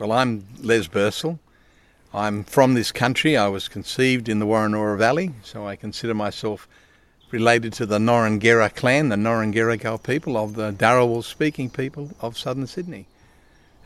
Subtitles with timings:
[0.00, 1.38] Well, I'm Les Bursill.
[2.14, 3.36] I'm from this country.
[3.36, 6.66] I was conceived in the Woronora Valley, so I consider myself
[7.30, 12.66] related to the Norangerra clan, the Norangerrigal people of the Dharawal speaking people of southern
[12.66, 13.08] Sydney.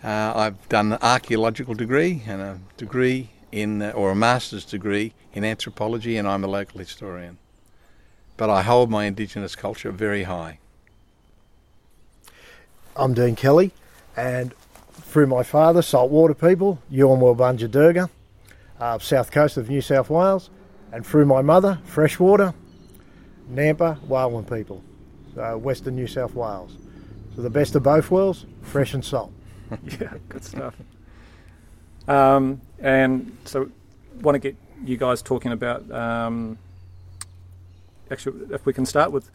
[0.04, 5.14] Uh, I've done an archaeological degree and a degree in, uh, or a master's degree
[5.32, 7.38] in anthropology, and I'm a local historian.
[8.36, 10.60] But I hold my Indigenous culture very high.
[12.94, 13.72] I'm Dean Kelly,
[14.16, 14.54] and
[14.94, 18.10] through my father, saltwater people, Yuin Durga,
[18.80, 20.50] uh, south coast of New South Wales,
[20.92, 22.54] and through my mother, freshwater,
[23.50, 24.82] Nampa, Whalan people,
[25.34, 26.76] so western New South Wales.
[27.36, 29.32] So the best of both worlds, fresh and salt.
[30.00, 30.74] yeah, good stuff.
[32.06, 33.70] Um, and so,
[34.20, 35.90] want to get you guys talking about.
[35.90, 36.58] Um,
[38.10, 39.30] actually, if we can start with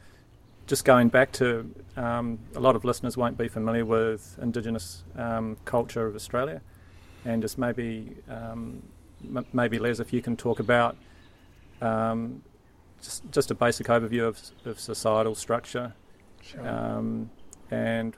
[0.69, 5.57] just going back to um, a lot of listeners won't be familiar with Indigenous um,
[5.65, 6.61] culture of Australia,
[7.25, 8.83] and just maybe um,
[9.35, 10.95] m- maybe Les, if you can talk about
[11.81, 12.43] um,
[13.01, 15.93] just just a basic overview of, of societal structure,
[16.41, 16.67] Sure.
[16.69, 17.29] um,
[17.71, 18.15] and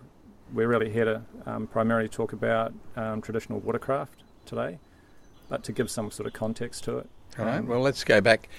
[0.54, 4.78] we're really here to um, primarily talk about um, traditional watercraft today,
[5.48, 7.10] but to give some sort of context to it.
[7.40, 7.64] All right.
[7.64, 8.50] Well, let's go back.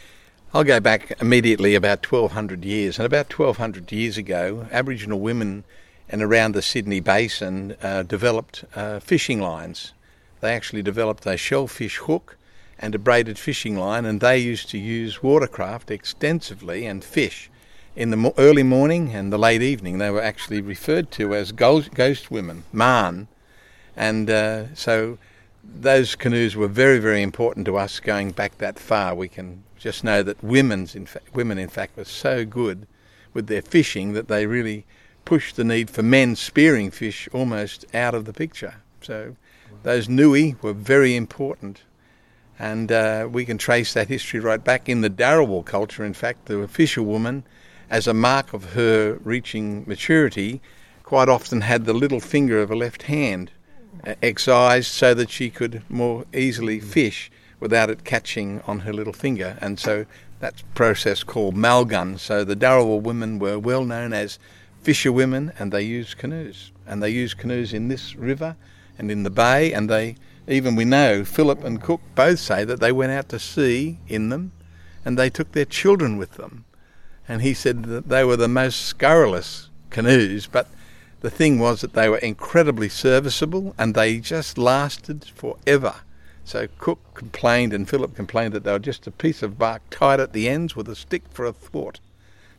[0.55, 2.98] I'll go back immediately about 1200 years.
[2.98, 5.64] And about 1200 years ago, Aboriginal women
[6.11, 9.94] and around the Sydney Basin uh, developed uh, fishing lines.
[10.42, 12.36] They actually developed a shellfish hook
[12.78, 17.50] and a braided fishing line, and they used to use watercraft extensively and fish.
[17.97, 21.53] In the mo- early morning and the late evening, they were actually referred to as
[21.53, 23.27] ghost, ghost women, man.
[23.97, 25.16] And uh, so
[25.64, 29.14] those canoes were very, very important to us going back that far.
[29.14, 32.86] We can just know that women's in fact, women, in fact, were so good
[33.34, 34.84] with their fishing that they really
[35.25, 38.77] pushed the need for men spearing fish almost out of the picture.
[39.00, 39.34] So
[39.83, 41.83] those nuwi were very important.
[42.58, 46.05] And uh, we can trace that history right back in the Dharawal culture.
[46.05, 47.42] In fact, the fisherwoman,
[47.91, 50.60] as a mark of her reaching maturity,
[51.03, 53.50] quite often had the little finger of her left hand
[54.06, 57.32] uh, excised so that she could more easily fish
[57.62, 59.56] without it catching on her little finger.
[59.61, 60.05] And so
[60.41, 62.19] that's process called malgun.
[62.19, 64.41] So the Dharawal women were well known as
[64.83, 66.73] fisherwomen and they used canoes.
[66.89, 68.56] And they used canoes in this river
[68.99, 70.17] and in the bay and they
[70.49, 74.29] even we know Phillip and Cook both say that they went out to sea in
[74.29, 74.50] them
[75.05, 76.65] and they took their children with them.
[77.29, 80.67] And he said that they were the most scurrilous canoes, but
[81.21, 85.94] the thing was that they were incredibly serviceable and they just lasted forever.
[86.44, 90.20] So Cook complained and Phillip complained that they were just a piece of bark tied
[90.20, 92.00] at the ends with a stick for a thwart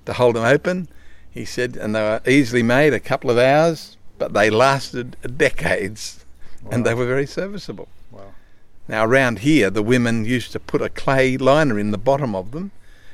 [0.05, 0.87] to hold them open.
[1.29, 6.25] He said, and they were easily made, a couple of hours, but they lasted decades
[6.71, 7.87] and they were very serviceable.
[8.11, 8.33] Wow.
[8.87, 12.51] Now, around here, the women used to put a clay liner in the bottom of
[12.51, 12.71] them,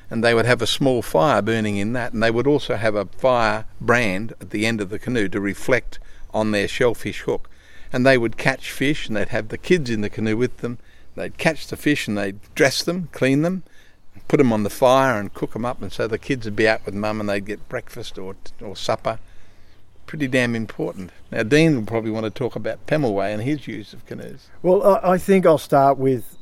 [0.10, 2.96] and they would have a small fire burning in that, and they would also have
[2.96, 6.00] a fire brand at the end of the canoe to reflect
[6.34, 7.50] on their shellfish hook.
[7.92, 10.78] And they would catch fish, and they'd have the kids in the canoe with them.
[11.16, 13.64] They'd catch the fish and they'd dress them, clean them,
[14.30, 15.82] put them on the fire, and cook them up.
[15.82, 18.76] And so the kids would be out with mum, and they'd get breakfast or or
[18.76, 19.20] supper.
[20.06, 21.12] Pretty damn important.
[21.32, 24.48] Now, Dean will probably want to talk about Pemulwuy and his use of canoes.
[24.64, 26.36] Well, I, think I'll start with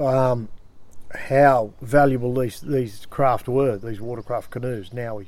[0.00, 0.48] um,
[1.12, 4.92] how valuable these these craft were, these watercraft canoes.
[4.92, 5.20] Now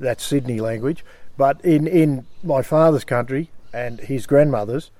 [0.00, 1.04] that's Sydney language,
[1.36, 4.90] but in in my father's country and his grandmother's,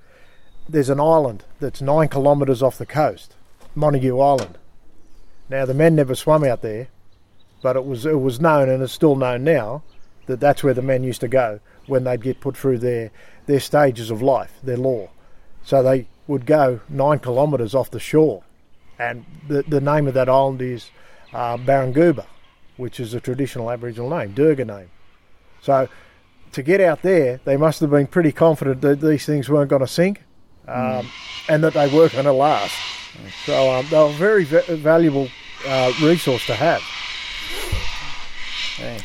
[0.68, 3.36] there's an island that's nine kilometres off the coast,
[3.74, 4.58] Montague Island.
[5.48, 6.88] Now the men never swum out there,
[7.62, 9.82] but it was it was known and it's still known now
[10.26, 13.10] that that's where the men used to go when they'd get put through their
[13.46, 15.08] their stages of life, their law.
[15.62, 18.42] So they would go nine kilometres off the shore,
[18.98, 20.90] and the the name of that island is
[21.32, 22.26] uh, Barunguba,
[22.76, 24.90] which is a traditional Aboriginal name, Durga name.
[25.60, 25.88] So
[26.54, 29.80] to get out there, they must have been pretty confident that these things weren't going
[29.80, 30.22] to sink,
[30.66, 31.08] um,
[31.48, 32.74] and that they were going to last.
[33.44, 35.28] So um, they were a very va- valuable
[35.66, 36.82] uh, resource to have.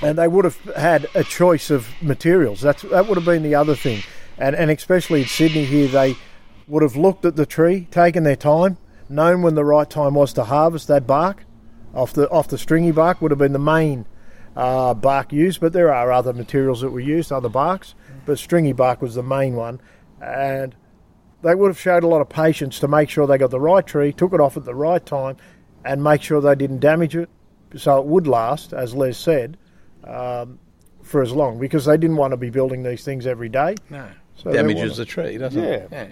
[0.02, 2.62] And they would have had a choice of materials.
[2.62, 4.02] That's that would have been the other thing,
[4.38, 6.16] and and especially in Sydney here, they
[6.68, 8.78] would have looked at the tree, taken their time,
[9.10, 11.46] known when the right time was to harvest that bark
[11.94, 14.06] off the off the stringy bark would have been the main
[14.56, 18.74] uh, bark used, but there are other materials that were used, other barks, but stringy
[18.74, 19.80] bark was the main one,
[20.22, 20.76] and
[21.42, 23.86] they would have showed a lot of patience to make sure they got the right
[23.86, 25.38] tree, took it off at the right time,
[25.86, 27.30] and make sure they didn't damage it,
[27.76, 29.58] so it would last, as Les said,
[30.04, 30.60] um,
[31.02, 33.76] for as long, because they didn't want to be building these things every day.
[33.90, 34.08] No.
[34.36, 35.70] So Damages the tree, doesn't Yeah.
[35.70, 35.90] it?
[35.92, 36.08] Yeah.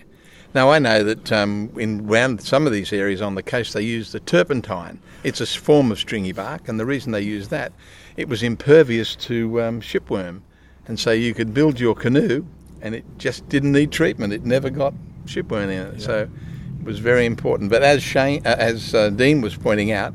[0.54, 3.82] Now I know that um, in around some of these areas on the coast they
[3.82, 5.00] use the turpentine.
[5.24, 7.74] It's a form of stringy bark, and the reason they use that,
[8.18, 10.42] it was impervious to um, shipworm,
[10.88, 12.46] and so you could build your canoe,
[12.82, 14.34] and it just didn't need treatment.
[14.34, 14.94] It never got
[15.26, 17.70] shipworm in it, so it was very important.
[17.70, 20.14] But as Shane, uh, as uh, Dean was pointing out.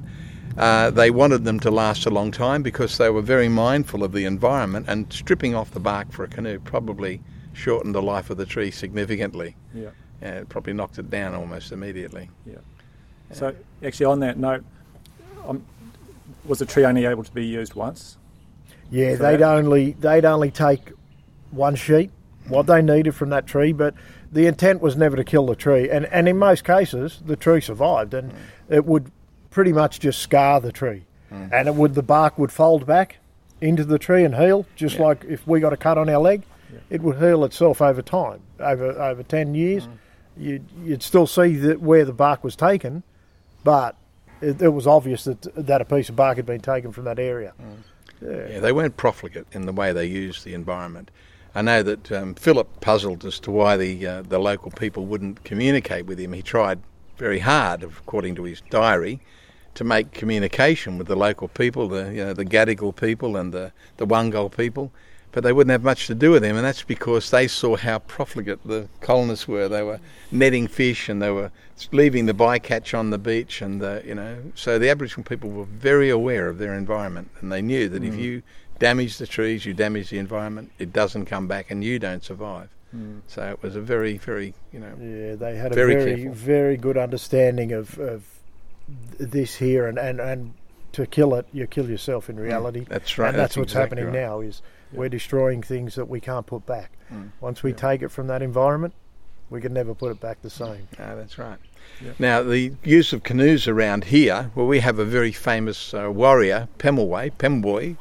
[0.59, 4.13] Uh, they wanted them to last a long time because they were very mindful of
[4.13, 7.23] the environment, and stripping off the bark for a canoe probably
[7.55, 9.57] shortened the life of the tree significantly.
[9.75, 9.89] Yeah.
[10.21, 12.31] Yeah, it probably knocked it down almost immediately.
[12.47, 12.59] Yeah.
[13.33, 14.63] So actually, on that note,
[15.47, 15.65] um,
[16.44, 18.19] was the tree only able to be used once?
[18.91, 19.43] Yeah, they'd that?
[19.43, 20.93] only they'd only take
[21.50, 22.11] one sheet,
[22.49, 23.94] what they needed from that tree, but
[24.31, 25.89] the intent was never to kill the tree.
[25.91, 28.33] And and in most cases, the tree survived, and
[28.69, 29.11] it would
[29.50, 31.47] pretty much just scar the tree, hmm.
[31.53, 33.19] and it would the bark would fold back
[33.61, 35.03] into the tree and heal, just Yeah.
[35.05, 36.43] like if we got a cut on our leg,
[36.73, 36.79] Yeah.
[36.91, 39.85] it would heal itself over time, over over ten years.
[39.85, 39.93] Hmm.
[40.35, 43.03] You'd, you'd still see that where the bark was taken,
[43.65, 43.97] but
[44.43, 47.19] it, it was obvious that that a piece of bark had been taken from that
[47.19, 47.55] area.
[48.21, 51.11] Yeah, they weren't profligate in the way they used the environment.
[51.55, 55.44] I know that um, Phillip puzzled as to why the uh, the local people wouldn't
[55.44, 56.33] communicate with him.
[56.33, 56.81] He tried
[57.19, 59.21] very hard, according to his diary,
[59.75, 63.73] to make communication with the local people, the you know the Gadigal people and the
[63.97, 64.93] the Wangal people,
[65.32, 67.99] but they wouldn't have much to do with them, and that's because they saw how
[68.00, 69.69] profligate the colonists were.
[69.69, 69.99] They were
[70.31, 71.50] netting fish and they were
[71.90, 75.64] leaving the bycatch on the beach, and uh, you know, so the Aboriginal people were
[75.64, 78.19] very aware of their environment, and they knew that if mm.
[78.19, 78.43] you
[78.79, 82.69] damage the trees, you damage the environment, it doesn't come back, and you don't survive.
[82.94, 83.23] Mm.
[83.26, 86.34] So it was a very, very, you know, Yeah, they had a Very very, careful.
[86.34, 88.25] very good understanding of, of
[89.19, 90.55] this here, and, and, and
[90.93, 92.81] to kill it, you kill yourself in reality.
[92.81, 92.88] Mm.
[92.88, 93.29] that's right.
[93.31, 94.29] and that's, what's exactly happening right.
[94.29, 94.61] now is
[94.93, 96.93] we're destroying things that we can't put back.
[97.12, 97.31] Mm.
[97.41, 97.77] Once we Yeah.
[97.77, 98.94] take it from that environment,
[99.50, 100.89] we can never put it back the same.
[100.99, 101.59] Ah, that's right.
[102.00, 102.12] Yeah.
[102.19, 106.69] Now, the use of canoes around here, well, we have a very famous uh, warrior,
[106.79, 107.97] Pemulwuy, Pemboy,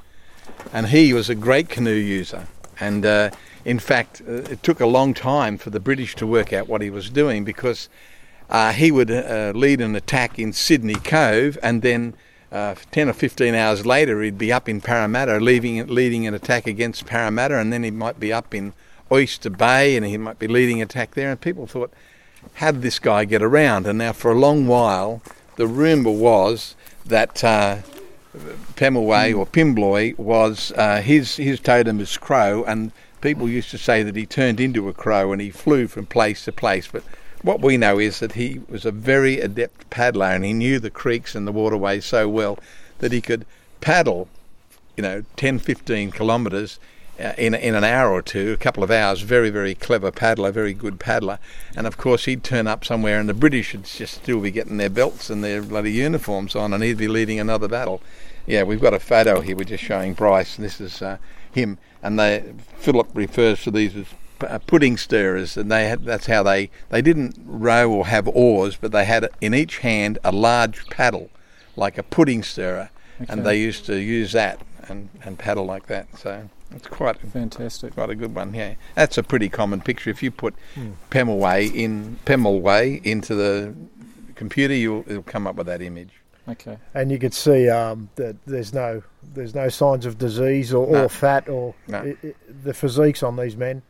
[0.72, 2.48] and he was a great canoe user.
[2.80, 3.32] And uh,
[3.66, 6.82] in fact, uh, it took a long time for the British to work out what
[6.82, 7.90] he was doing because
[8.50, 12.16] uh, he would uh, lead an attack in Sydney Cove and then
[12.52, 16.68] uh, 10 or 15 hours later he'd be up in Parramatta leading, leading an attack
[16.68, 18.74] against Parramatta and then he might be up in
[19.12, 21.94] Oyster Bay and he might be leading attack there and people thought
[22.56, 23.88] how did this guy get around?
[23.88, 25.22] And now, for a long while,
[25.56, 26.76] the rumour was
[27.06, 27.78] that uh,
[28.76, 34.04] Pemulwuy or Pimbloy was uh, his his totem is crow, and people used to say
[34.04, 36.88] that he turned into a crow and he flew from place to place.
[36.92, 37.04] But
[37.44, 40.90] what we know is that he was a very adept paddler, and he knew the
[40.90, 42.60] creeks and the waterways so well
[43.00, 43.46] that he could
[43.80, 44.28] paddle,
[44.96, 46.80] you know, 10, 15 kilometres
[47.20, 50.52] uh, in, in an hour or two, a couple of hours, very, very clever paddler,
[50.52, 51.40] very good paddler.
[51.76, 54.78] And of course, he'd turn up somewhere, and the British would just still be getting
[54.78, 58.02] their belts and their bloody uniforms on, and he'd be leading another battle.
[58.46, 59.56] Yeah, we've got a photo here.
[59.56, 61.18] We're just showing Bryce, and this is uh,
[61.52, 61.78] him.
[62.02, 64.08] And they, Phillip refers to these as
[64.44, 68.76] uh, pudding stirrers, and they had, that's how they they didn't row or have oars,
[68.80, 71.30] but they had in each hand a large paddle,
[71.76, 72.90] like a pudding stirrer,
[73.30, 76.08] and they used to use that and, and paddle like that.
[76.18, 77.94] So it's quite Fantastic.
[77.94, 78.54] quite a good one.
[78.54, 80.10] Yeah, that's a pretty common picture.
[80.10, 80.92] If you put Hmm.
[81.10, 83.74] Pemulwuy in Pemulwuy into the
[84.36, 86.10] computer, you'll it'll come up with that image.
[86.50, 86.78] Okay.
[86.96, 89.04] And you could see um, that there's no
[89.36, 91.04] there's no signs of disease or, No.
[91.04, 92.00] or fat or No.
[92.00, 92.34] i i
[92.64, 93.84] the physiques on these men a-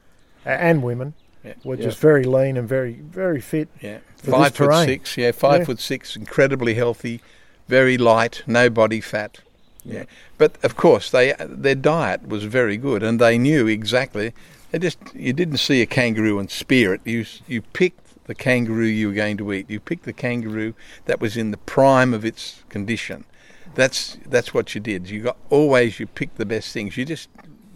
[0.46, 1.54] and women Yeah.
[1.64, 1.86] were Yeah.
[1.86, 3.70] just very lean and very very fit.
[3.82, 4.86] Yeah, five foot terrain.
[4.88, 5.18] six.
[5.18, 5.66] Yeah, five Yeah.
[5.66, 7.22] foot six, incredibly healthy,
[7.68, 9.40] very light, no body fat.
[9.84, 9.94] Yeah.
[10.00, 10.04] Yeah.
[10.38, 14.34] but of course they their diet was very good, and they knew exactly.
[14.72, 17.02] They just you didn't see a kangaroo and spear it.
[17.04, 19.70] You you picked the kangaroo you were going to eat.
[19.70, 20.74] You picked the kangaroo
[21.06, 23.26] that was in the prime of its condition.
[23.74, 25.10] That's that's what you did.
[25.10, 26.96] You got always you picked the best things.
[26.98, 27.28] You just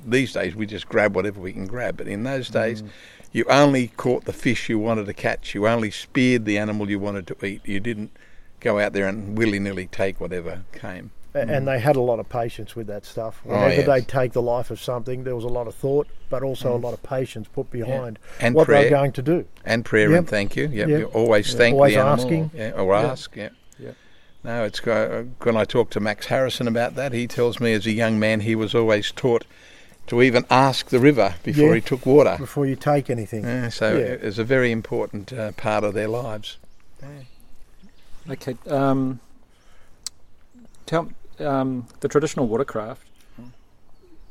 [0.06, 2.54] these days we just grab whatever we can grab, but in those mm.
[2.54, 2.84] days
[3.32, 5.54] you only caught the fish you wanted to catch.
[5.54, 7.62] You only speared the animal you wanted to eat.
[7.66, 8.16] You didn't
[8.62, 11.12] go out there and willy nilly take whatever came.
[11.34, 11.66] And mm.
[11.66, 13.42] they had a lot of patience with that stuff.
[13.46, 13.86] Oh, Whenever yes.
[13.88, 16.80] they'd take the life of something, there was a lot of thought, but also a
[16.80, 16.84] mm.
[16.84, 18.84] lot of patience put behind And what they prayer.
[18.84, 19.46] were going to do.
[19.66, 20.20] And prayer Yep.
[20.20, 20.68] and thank you.
[20.68, 20.88] Yep.
[20.88, 21.00] Yep.
[21.00, 21.58] You always Yeah.
[21.58, 22.20] thank Always the animal.
[22.26, 22.52] asking.
[22.56, 23.02] Yeah, or Yeah.
[23.02, 23.36] ask.
[23.36, 23.50] Yeah.
[23.80, 23.96] Yep.
[24.46, 27.86] No, it's go- when I talk to Max Harrison about that, he tells me as
[27.86, 29.44] a young man he was always taught
[30.08, 31.76] to even ask the river before Yeah.
[31.76, 32.36] he took water.
[32.38, 33.44] Before you take anything.
[33.44, 34.06] Yeah, so Yeah.
[34.06, 36.58] it was a very important uh, part of their lives.
[38.30, 38.56] Okay.
[38.68, 39.20] Um,
[40.86, 41.10] tell
[41.40, 43.08] um, the traditional watercraft.
[43.40, 43.50] Mm.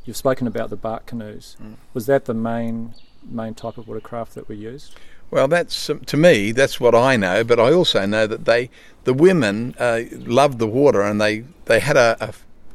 [0.05, 1.57] You've spoken about the bark canoes.
[1.63, 1.75] Mm.
[1.93, 4.95] Was that the main main type of watercraft that we used?
[5.31, 6.53] Well, that's um, to me.
[6.53, 7.45] That's what I know.
[7.45, 8.69] But I also know that they,
[9.05, 12.33] the women, uh, loved the water, and they they had a, a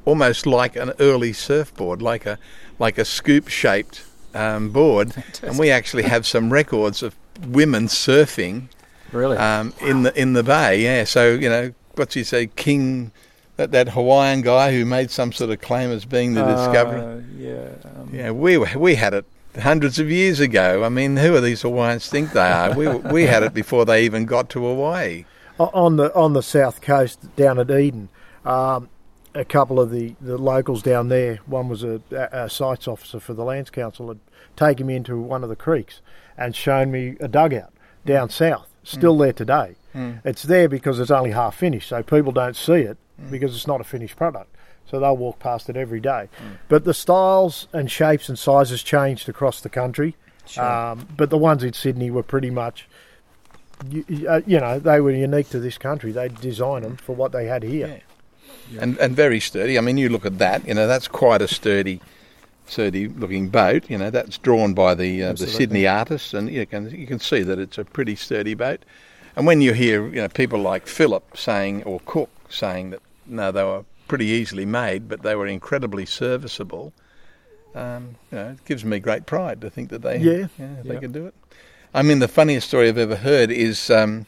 [0.10, 2.38] almost like an early surfboard, like a
[2.80, 5.08] like a scoop shaped um, board,
[5.44, 7.16] and we actually have some records of
[7.48, 8.68] women surfing
[9.12, 9.38] Really?
[9.38, 10.82] um, in the in the bay.
[10.84, 13.12] Yeah, so you know what's he say, King,
[13.58, 17.22] that that Hawaiian guy who made some sort of claim as being the discoverer.
[17.22, 17.70] Uh, yeah.
[17.86, 19.26] Um, Yeah, we we had it
[19.62, 20.84] hundreds of years ago.
[20.84, 22.74] I mean, who are these Hawaiians think they are?
[22.76, 25.26] We we had it before they even got to Hawaii.
[25.60, 28.10] On the on the south coast down at Eden.
[28.46, 28.90] Um,
[29.34, 33.34] a couple of the, the locals down there, one was a, a sites officer for
[33.34, 34.20] the Lands Council, had
[34.56, 36.02] taken me into one of the creeks
[36.38, 37.72] and shown me a dugout
[38.06, 38.32] down mm.
[38.32, 39.20] south, still mm.
[39.20, 39.76] there today.
[39.96, 40.22] Mm.
[40.24, 42.98] It's there because it's only half finished, so people don't see it
[43.30, 44.56] because it's not a finished product.
[44.90, 46.30] So they'll walk past it every day.
[46.68, 50.16] But the styles and shapes and sizes changed across the country.
[50.58, 52.88] Um, but the ones in Sydney were pretty much
[53.90, 56.12] you, uh, you know, they were unique to this country.
[56.12, 58.02] They designed them for what they had here.
[58.80, 59.78] And and very sturdy.
[59.78, 60.68] I mean, you look at that.
[60.68, 62.02] You know, that's quite a sturdy,
[62.68, 63.90] sturdy looking boat.
[63.90, 67.20] You know, that's drawn by the uh, the Sydney artists, and you can you can
[67.20, 68.84] see that it's a pretty sturdy boat.
[69.36, 73.52] And when you hear you know people like Phillip saying or Cook saying that no,
[73.52, 76.94] they were pretty easily made, but they were incredibly serviceable.
[77.76, 80.48] Um, you know, it gives me great pride to think that they Yeah.
[80.84, 81.00] they Yeah.
[81.00, 81.34] could do it.
[81.94, 84.26] I mean, the funniest story I've ever heard is um,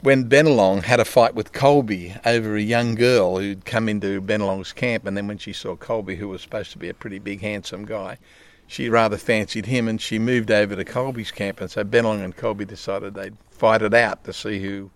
[0.00, 4.72] when Bennelong had a fight with Colby over a young girl who'd come into Bennelong's
[4.72, 7.40] camp, and then when she saw Colby, who was supposed to be a pretty big,
[7.40, 8.18] handsome guy,
[8.66, 12.36] she rather fancied him, and she moved over to Colby's camp, and so Bennelong and
[12.36, 14.90] Colby decided they'd fight it out to see who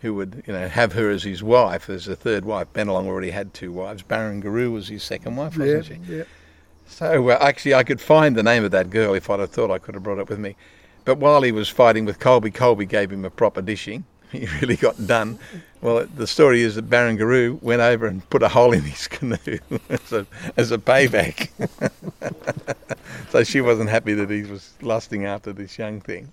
[0.00, 2.66] who would you know have her as his wife, as a third wife.
[2.72, 4.02] Bennelong already had two wives.
[4.02, 4.42] Baron
[4.72, 6.00] was his second wife, wasn't she?
[6.08, 6.24] yeah.
[6.86, 9.70] So uh, actually, I could find the name of that girl if I'd have thought
[9.70, 10.56] I could have brought it with me.
[11.04, 14.04] But while he was fighting with Colby, Colby gave him a proper dishing.
[14.40, 15.38] He really got done.
[15.80, 19.36] Well, the story is that Barangaroo went over and put a hole in his canoe
[19.90, 21.48] as a, as a payback.
[23.30, 26.32] so she wasn't happy that he was lusting after this young thing.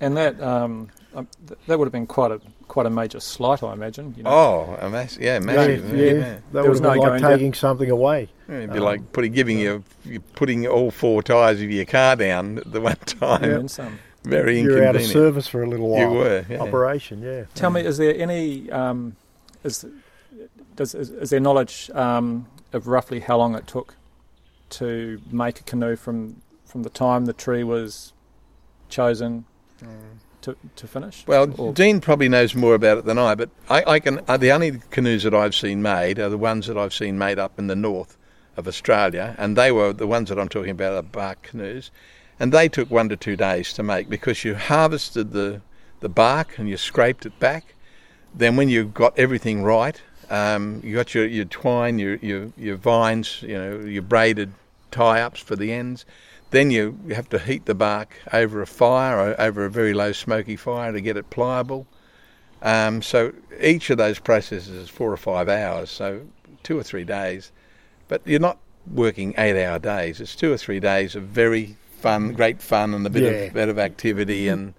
[0.00, 1.26] And that um, um,
[1.66, 4.12] that would have been quite a quite a major slight, I imagine.
[4.16, 4.30] You know?
[4.30, 5.96] Oh, a mass- yeah, Yeah, massive.
[5.96, 6.04] yeah.
[6.04, 6.20] yeah.
[6.20, 7.30] That There was no like going down.
[7.30, 8.28] taking something away.
[8.48, 12.16] Yeah, It'd be like putting, giving you, you putting all four tyres of your car
[12.16, 13.44] down at the one time.
[13.44, 13.56] Yeah.
[13.58, 13.98] And some.
[14.26, 16.00] Very You're out of service for a little while.
[16.00, 16.58] You were, yeah.
[16.58, 17.44] Operation, yeah.
[17.54, 19.16] Tell me, is there any um,
[19.62, 19.84] is
[20.74, 23.94] does is, is there knowledge um, of roughly how long it took
[24.70, 28.12] to make a canoe from from the time the tree was
[28.88, 29.44] chosen
[30.42, 31.26] to to finish?
[31.26, 34.20] Well, Or- Dean probably knows more about it than I, but I, I can.
[34.28, 37.38] Uh, the only canoes that I've seen made are the ones that I've seen made
[37.38, 38.16] up in the north
[38.56, 41.90] of Australia, and they were the ones that I'm talking about are bark canoes,
[42.38, 45.60] and they took one to two days to make because you harvested the
[46.00, 47.74] the bark and you scraped it back.
[48.34, 52.76] Then when you got everything right, um, you got your, your twine, your, your your
[52.76, 54.52] vines, you know, your braided
[54.90, 56.04] tie-ups for the ends.
[56.50, 60.12] Then you, you have to heat the bark over a fire, over a very low
[60.12, 61.86] smoky fire to get it pliable.
[62.62, 66.22] Um, so each of those processes is four or five hours, so
[66.62, 67.52] two or three days.
[68.08, 68.58] But you're not
[68.92, 70.20] working eight-hour days.
[70.20, 71.76] It's two or three days of very
[72.06, 73.30] fun, great fun, and a bit Yeah.
[73.30, 74.48] of bit of activity.
[74.48, 74.74] And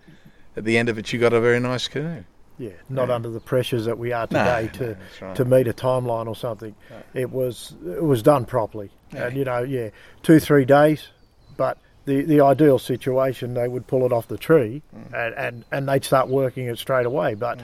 [0.55, 2.23] at the end of it, you got a very nice canoe.
[2.59, 3.15] Yeah, not Yeah.
[3.15, 5.35] under the pressures that we are today no, to that's right.
[5.35, 6.73] to meet a timeline or something.
[7.13, 9.27] It was it was done properly, Yeah.
[9.27, 9.89] and you know, yeah,
[10.23, 11.07] two three days.
[11.55, 15.13] But the the ideal situation, they would pull it off the tree, Mm.
[15.13, 17.35] and, and and they'd start working it straight away.
[17.35, 17.59] But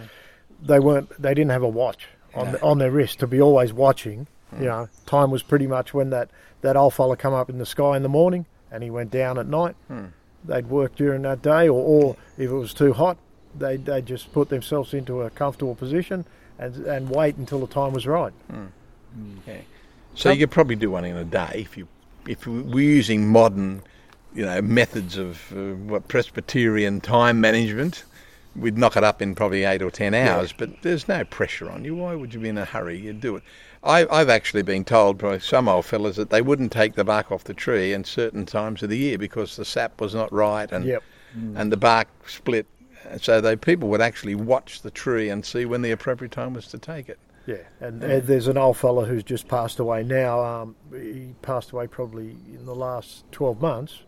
[0.61, 1.09] they weren't.
[1.21, 2.57] They didn't have a watch on No.
[2.61, 4.27] on their wrist to be always watching.
[4.59, 6.29] You know, time was pretty much when that
[6.61, 9.37] that old fella come up in the sky in the morning, and he went down
[9.37, 9.75] at night.
[9.87, 10.07] Hmm.
[10.43, 13.17] They'd work during that day, or, or if it was too hot,
[13.57, 16.25] they they just put themselves into a comfortable position
[16.59, 18.33] and and wait until the time was right.
[18.49, 18.65] Hmm.
[19.13, 19.37] Hmm.
[19.47, 19.61] Yeah.
[20.15, 21.87] So you could probably do one in a day if you
[22.27, 23.83] if we we're using modern,
[24.33, 28.03] you know, methods of uh, what Presbyterian time management.
[28.55, 31.85] We'd knock it up in probably eight or ten hours, but there's no pressure on
[31.85, 31.95] you.
[31.95, 32.99] Why would you be in a hurry?
[32.99, 33.43] You'd do it.
[33.83, 37.31] I, I've actually been told by some old fellas that they wouldn't take the bark
[37.31, 40.71] off the tree in certain times of the year because the sap was not right
[40.71, 41.03] and Yep.
[41.55, 42.65] and the bark split.
[43.19, 46.67] So they people would actually watch the tree and see when the appropriate time was
[46.67, 47.19] to take it.
[47.45, 50.41] Yeah, and uh, there's an old fella who's just passed away now.
[50.41, 54.03] Um, he passed away probably in the last 12 months.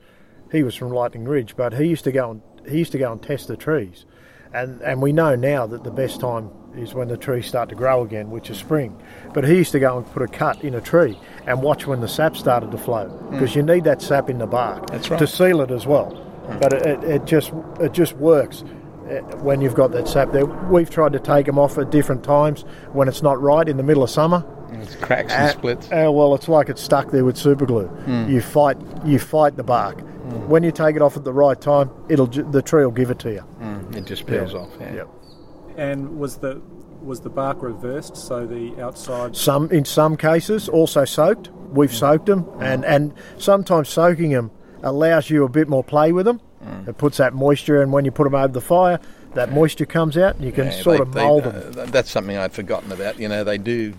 [0.54, 3.12] He was from Lightning Ridge, but he used to go and he used to go
[3.12, 4.06] and test the trees,
[4.54, 7.76] and and we know now that the best time is when the trees start to
[7.76, 8.96] grow again, which is spring.
[9.34, 11.18] But he used to go and put a cut in a tree
[11.48, 14.48] and watch when the sap started to flow because you need that sap in the
[14.48, 15.20] bark That's right.
[15.20, 16.22] to seal it as well.
[16.62, 18.64] But it, it, just it just works
[19.10, 20.46] uh, when you've got that sap there.
[20.46, 22.62] We've tried to take them off at different times
[22.94, 24.46] when it's not right in the middle of summer.
[24.74, 25.88] It's cracks and Uh, splits.
[25.88, 27.90] Uh, well, it's like it's stuck there with super glue.
[28.28, 30.02] You fight, you fight the bark.
[30.48, 33.20] When you take it off at the right time, it'll the tree will give it
[33.20, 33.44] to you.
[33.62, 34.70] Mm, it just peels off.
[34.80, 34.94] Yeah.
[34.96, 35.10] Yep.
[35.78, 36.62] And was the
[37.02, 39.36] was the bark reversed so the outside?
[39.36, 41.50] Some in some cases also soaked.
[41.72, 42.00] We've mm.
[42.00, 42.62] soaked them, mm.
[42.62, 44.52] and and sometimes soaking them
[44.84, 46.42] allows you a bit more play with them.
[46.64, 46.88] Mm.
[46.88, 49.00] It puts that moisture, and when you put them over the fire,
[49.34, 51.74] that moisture comes out, and you can Yeah, sort they- of mould them.
[51.78, 53.20] uh, that's something I'd forgotten about.
[53.20, 53.94] You know, they do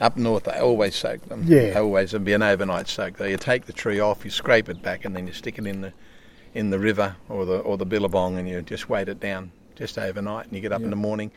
[0.00, 0.44] up north.
[0.44, 1.44] They always soak them.
[1.46, 1.60] Yeah.
[1.60, 3.18] They always it'd be an overnight soak.
[3.18, 5.66] So you take the tree off, you scrape it back, and then you stick it
[5.66, 5.92] in the
[6.54, 9.98] in the river or the or the billabong, and you just weight it down just
[9.98, 11.32] overnight, and you get up in the morning.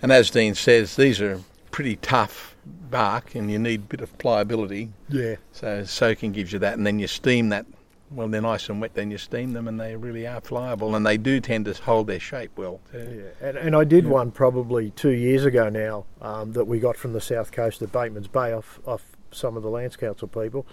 [0.00, 1.40] And as Dean says, these are
[1.72, 2.54] pretty tough
[2.90, 4.90] bark, and you need a bit of pliability.
[5.08, 7.66] Yeah, So soaking gives you that, and then you steam that.
[8.10, 8.94] Well, they're nice and wet.
[8.94, 12.06] Then you steam them, and they really are pliable, and they do tend to hold
[12.06, 12.80] their shape well.
[12.90, 13.24] too.
[13.42, 13.46] yeah.
[13.48, 17.12] And, and I did one probably two years ago now um, that we got from
[17.12, 20.66] the south coast of Bateman's Bay off off some of the Lands Council people,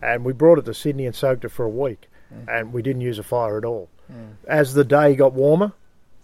[0.00, 2.08] and we brought it to Sydney and soaked it for a week,
[2.48, 3.88] and we didn't use a fire at all.
[4.46, 5.72] As the day got warmer,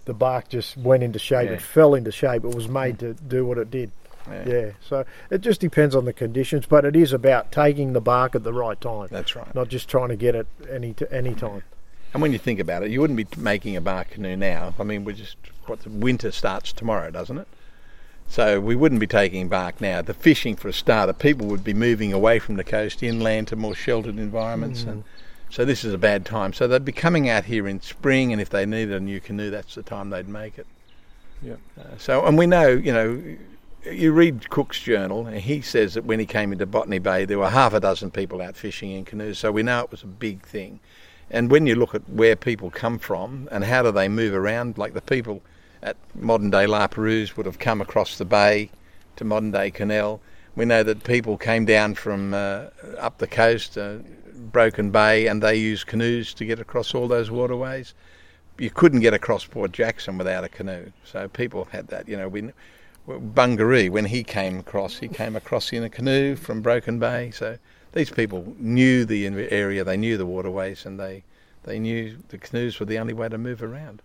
[0.05, 1.49] the bark just went into shape.
[1.49, 1.55] Yeah.
[1.55, 2.45] It fell into shape.
[2.45, 3.91] It was made to do what it did.
[4.31, 4.71] Yeah.
[4.89, 8.45] So it just depends on the conditions, but it is about taking the bark at
[8.45, 9.53] the right time, That's right.
[9.55, 11.63] not just trying to get it any t- any time.
[12.13, 14.75] And when you think about it, you wouldn't be making a bark canoe now.
[14.79, 17.49] I mean, we're just what the winter starts tomorrow, doesn't it?
[18.29, 20.03] So we wouldn't be taking bark now.
[20.03, 23.57] The fishing, for a starter, people would be moving away from the coast inland to
[23.57, 24.91] more sheltered environments, hmm.
[24.91, 25.05] and
[25.53, 26.55] so this is a bad time.
[26.55, 29.51] So they'd be coming out here in spring, and if they needed a new canoe,
[29.51, 30.67] that's the time they'd make it.
[31.43, 31.57] Yeah.
[31.79, 33.23] Uh, so, and we know, you know,
[33.85, 37.39] you read Cook's journal, and he says that when he came into Botany Bay, there
[37.39, 39.39] were half a dozen people out fishing in canoes.
[39.39, 40.81] So we know it was a big thing.
[41.31, 44.79] And when you look at where people come from and how do they move around,
[44.79, 45.43] like the people
[45.83, 48.71] at modern day La Perouse would have come across the bay
[49.17, 50.23] to modern day Kurnell.
[50.57, 52.67] We know that people came down from uh,
[52.99, 53.97] up the coast, uh,
[54.53, 57.95] Broken Bay, and they used canoes to get across all those waterways.
[58.59, 62.07] You couldn't get across Port Jackson without a canoe, so people had that.
[62.07, 62.53] You know, we,
[63.09, 67.31] Bungaree, when he came across, he came across in a canoe from Broken Bay.
[67.31, 67.59] So
[67.93, 71.25] these people knew the area, they knew the waterways, and they
[71.65, 74.03] they knew the canoes were the only way to move around.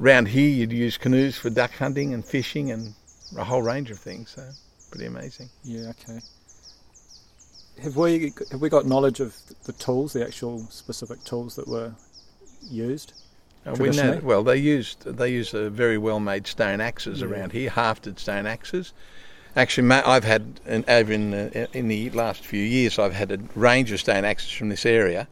[0.00, 2.94] Around here, you'd use canoes for duck hunting and fishing and
[3.36, 4.30] a whole range of things.
[4.30, 4.48] So
[4.90, 5.48] pretty amazing.
[5.62, 5.90] Yeah.
[5.90, 6.20] Okay.
[7.82, 11.92] Have we have we got knowledge of the tools, the actual specific tools that were
[12.62, 13.12] used?
[13.66, 17.26] Uh, we know, well, they used they used a very well made stone axes Yeah.
[17.26, 18.92] around here, hafted stone axes.
[19.56, 23.38] Actually, I've had an, over in uh, in the last few years, I've had a
[23.54, 25.26] range of stone axes from this area,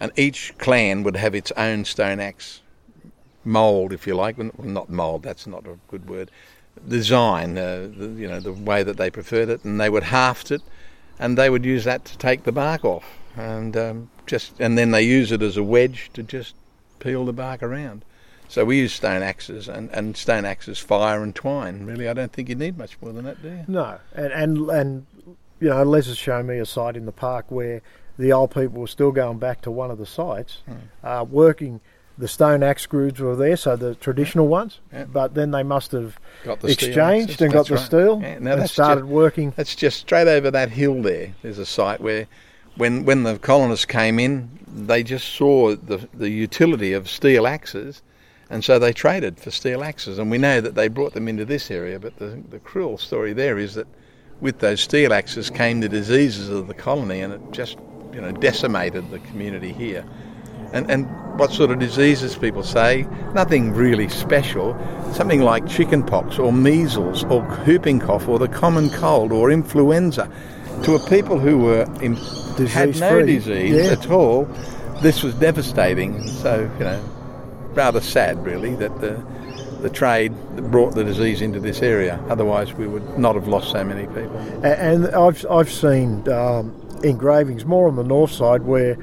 [0.00, 2.60] and each clan would have its own stone axe
[3.44, 4.36] mould, if you like.
[4.38, 6.30] Well, not mould, that's not a good word.
[6.88, 10.50] Design, uh, the, you know, the way that they preferred it, and they would haft
[10.50, 10.60] it,
[11.18, 13.04] and they would use that to take the bark off,
[13.36, 16.54] and um, just and then they use it as a wedge to just
[16.98, 18.04] peel the bark around.
[18.48, 21.84] So we use stone axes, and, and stone axes fire and twine.
[21.84, 23.64] Really, I don't think you need much more than that, do you?
[23.66, 25.06] No, and and and
[25.60, 27.82] you know, Les has shown me a site in the park where
[28.18, 30.58] the old people were still going back to one of the sites,
[31.02, 31.80] uh, working.
[32.18, 34.80] The stone axe screws were there, so the traditional ones.
[34.92, 35.04] Yeah.
[35.04, 37.84] But then they must have Got the steel exchanged and got the right.
[37.84, 39.52] steel Yeah, no, and started ju- working.
[39.54, 41.34] That's just straight over that hill there.
[41.42, 42.26] There's a site where,
[42.76, 48.00] when when the colonists came in, they just saw the the utility of steel axes,
[48.48, 50.18] and so they traded for steel axes.
[50.18, 51.98] And we know that they brought them into this area.
[52.00, 53.86] But the the cruel story there is that
[54.40, 57.76] with those steel axes came the diseases of the colony, and it just
[58.14, 60.02] you know decimated the community here.
[60.72, 61.06] And, and
[61.38, 63.06] what sort of diseases people say?
[63.34, 64.76] Nothing really special.
[65.12, 70.30] Something like chickenpox or measles or whooping cough or the common cold or influenza.
[70.84, 73.26] To a people who were in, had no Disease-free.
[73.26, 73.92] disease Yeah.
[73.92, 74.44] at all,
[75.02, 76.26] this was devastating.
[76.26, 77.02] So, you know,
[77.74, 79.22] rather sad really that the,
[79.82, 80.32] the trade
[80.70, 82.18] brought the disease into this area.
[82.28, 84.36] Otherwise, we would not have lost so many people.
[84.64, 86.74] And I've I've seen um,
[87.04, 88.96] engravings more on the north side where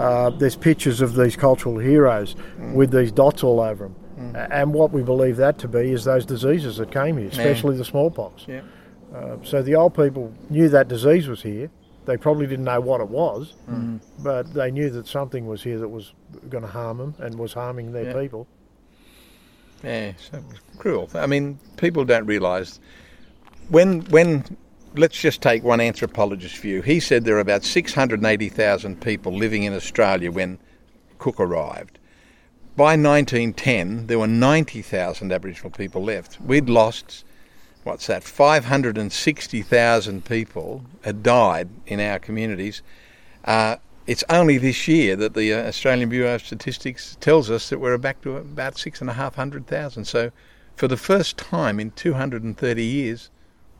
[0.00, 2.74] uh, there's pictures of these cultural heroes Mm.
[2.74, 3.94] with these dots all over them.
[4.50, 7.84] And what we believe that to be is those diseases that came here, especially the
[7.84, 8.44] smallpox.
[8.46, 8.60] Yeah.
[9.14, 11.70] Uh, so the old people knew that disease was here.
[12.04, 14.00] They probably didn't know what it was, Mm.
[14.22, 16.12] but they knew that something was here that was
[16.48, 18.20] going to harm them and was harming their Yeah.
[18.20, 18.46] people.
[19.82, 21.08] Yeah, so it was cruel.
[21.14, 22.78] I mean, people don't realise
[23.70, 24.44] when when
[24.94, 26.82] let's just take one anthropologist's view.
[26.82, 30.58] He said there are about six hundred and eighty thousand people living in Australia when
[31.18, 31.98] Cook arrived.
[32.76, 36.40] by 1910, there were 90,000 Aboriginal people left.
[36.40, 37.26] We'd lost,
[37.84, 42.80] what's that, 560,000 people had died in our communities.
[43.44, 43.76] Uh,
[44.06, 47.98] it's only this year that the uh, Australian Bureau of Statistics tells us that we're
[47.98, 50.06] back to about six and a half hundred thousand.
[50.06, 50.30] So,
[50.74, 53.28] for the first time in 230 years,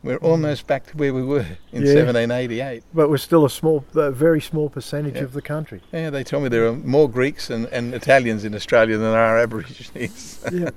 [0.03, 1.93] we're almost back to where we were in Yeah.
[1.95, 2.83] 1788.
[2.93, 5.23] But we're still a small, a very small percentage Yeah.
[5.23, 5.81] of the country.
[5.91, 9.21] Yeah, they tell me there are more Greeks and, and Italians in Australia than there
[9.21, 10.39] are Aborigines.
[10.51, 10.69] Yeah.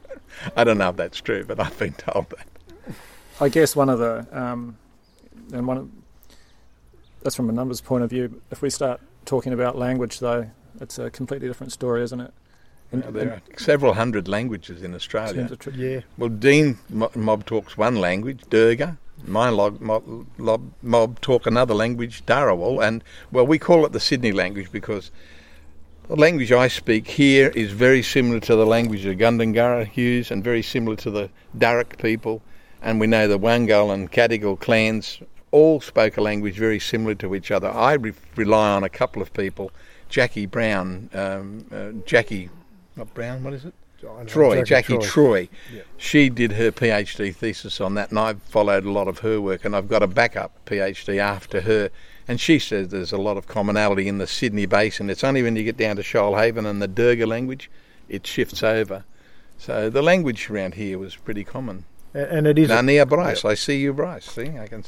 [0.56, 2.94] I don't know if that's true, but I've been told that.
[3.40, 4.76] I guess one of the um,
[5.52, 5.88] and one of,
[7.22, 8.40] that's from a numbers point of view.
[8.50, 12.32] If we start talking about language, though, it's a completely different story, isn't it?
[12.92, 15.48] Uh, there are several hundred languages in Australia.
[15.56, 16.00] tr- Yeah.
[16.18, 18.98] Well, Dean mo- mob talks one language, Durga.
[19.26, 20.04] My log, mob,
[20.38, 25.10] lob, mob talk another language, Dharawal, and well, we call it the Sydney language because
[26.08, 30.42] the language I speak here is very similar to the language the Gundungurra use, and
[30.42, 32.42] very similar to the Daruk people.
[32.82, 35.20] And we know the Wangal and Cadigal clans
[35.52, 37.70] all spoke a language very similar to each other.
[37.70, 39.70] I re- rely on a couple of people,
[40.08, 42.50] Jackie Brown, um, uh, Jackie,
[42.96, 43.74] not Brown, what is it?
[44.02, 45.48] Know Troy, exactly Jackie Troy.
[45.72, 45.82] Yeah.
[45.96, 49.64] She did her PhD thesis on that, and I've followed a lot of her work,
[49.64, 51.90] and I've got a backup PhD after her.
[52.26, 55.10] And she says there's a lot of commonality in the Sydney Basin.
[55.10, 57.70] It's only when you get down to Shoalhaven and the Durga language,
[58.08, 59.04] it shifts over.
[59.58, 61.84] So the language around here was pretty common.
[62.14, 64.26] And it is, a, Nania Bryce, I see you, Bryce.
[64.26, 64.84] See, I can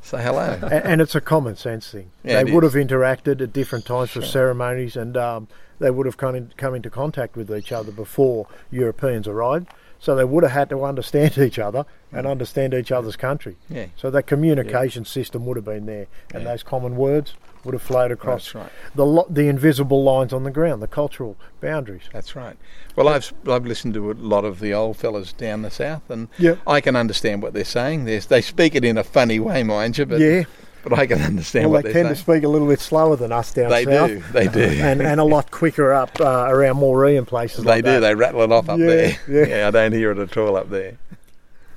[0.00, 0.58] say hello.
[0.62, 2.10] a- and it's a common sense thing.
[2.24, 2.72] Yeah, they would is.
[2.72, 5.48] have interacted at different times for ceremonies, and um,
[5.80, 9.68] they would have come, in, come into contact with each other before Europeans arrived.
[9.98, 12.30] So they would have had to understand each other and Mm.
[12.30, 13.56] understand each other's country.
[13.68, 16.50] yeah, So that communication system would have been there, and Yeah.
[16.50, 18.70] those common words would have flowed across right.
[18.94, 22.04] the lo- the invisible lines on the ground, the cultural boundaries.
[22.12, 22.56] That's right.
[22.96, 26.28] Well, I've I've listened to a lot of the old fellas down the south, and
[26.38, 26.54] Yeah.
[26.66, 28.06] I can understand what they're saying.
[28.06, 30.44] There's, they speak it in a funny way, mind you, but yeah,
[30.82, 33.16] but I can understand well, what they they're tend to speak a little bit slower
[33.16, 34.08] than us down They south.
[34.08, 34.60] do, they do.
[34.82, 37.90] and, and a lot quicker up uh, around Moree and places They like do.
[37.92, 38.00] that.
[38.00, 38.86] They rattle it off up Yeah,
[39.26, 39.48] there.
[39.48, 39.68] yeah.
[39.68, 40.96] I don't hear it at all up there.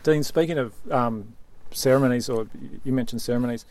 [0.03, 1.33] Dean, speaking of um,
[1.71, 2.47] ceremonies, or
[2.83, 3.65] you mentioned ceremonies.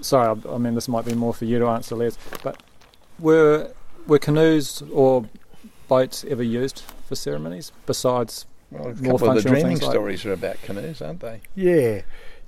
[0.00, 2.16] Sorry, I, I mean this might be more for you to answer, Les.
[2.42, 2.62] But
[3.18, 3.72] were
[4.06, 5.26] were canoes or
[5.88, 8.46] boats ever used for ceremonies besides?
[8.70, 11.40] Well, a More couple of the dreaming things like- stories are about canoes, aren't they?
[11.54, 12.02] Yeah,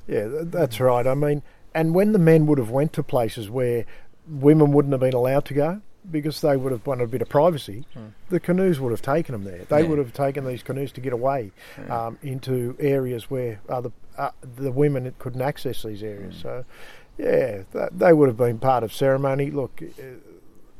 [0.06, 1.06] yeah, that's right.
[1.06, 1.42] I mean,
[1.74, 3.84] and when the men would have went to places where
[4.28, 5.80] women wouldn't have been allowed to go
[6.10, 8.12] because they would have wanted a bit of privacy, Mm.
[8.30, 9.64] the canoes would have taken them there.
[9.68, 9.88] They Yeah.
[9.88, 11.52] would have taken these canoes to get away
[11.88, 16.36] um, into areas where other uh, the women couldn't access these areas.
[16.36, 16.42] Mm.
[16.42, 16.64] So,
[17.16, 19.50] yeah, that, they would have been part of ceremony.
[19.50, 19.80] Look.
[19.82, 20.02] Uh,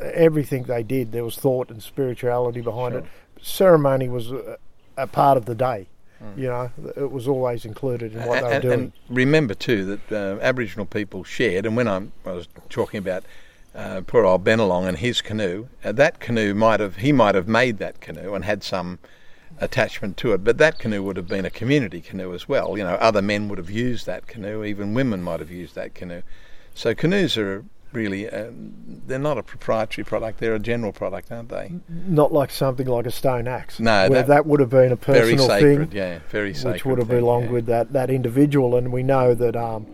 [0.02, 3.00] Everything they did, there was thought and spirituality behind Sure.
[3.00, 3.06] it.
[3.42, 4.56] Ceremony was a,
[4.96, 5.88] a part of the day.
[6.22, 6.38] Mm.
[6.38, 8.72] You know, it was always included in what and, they were doing.
[8.72, 13.24] and remember too that uh, Aboriginal people shared, and when I'm, I was talking about
[13.74, 17.48] uh, poor old Bennelong and his canoe, uh, that canoe might have he might have
[17.48, 18.98] made that canoe and had some
[19.60, 22.76] attachment to it, but that canoe would have been a community canoe as well.
[22.76, 25.94] You know, other men would have used that canoe, even women might have used that
[25.94, 26.22] canoe.
[26.74, 28.50] So canoes are really uh,
[29.06, 31.72] they're not a proprietary product; they're a general product, aren't they?
[31.88, 33.80] Not like something like a stone axe.
[33.80, 36.72] No, where that- that, would have been a Very personal sacred, thing, yeah, very sacred.
[36.72, 37.52] which would have thing, belonged yeah.
[37.52, 38.76] with that, that individual.
[38.76, 39.86] And we know that um,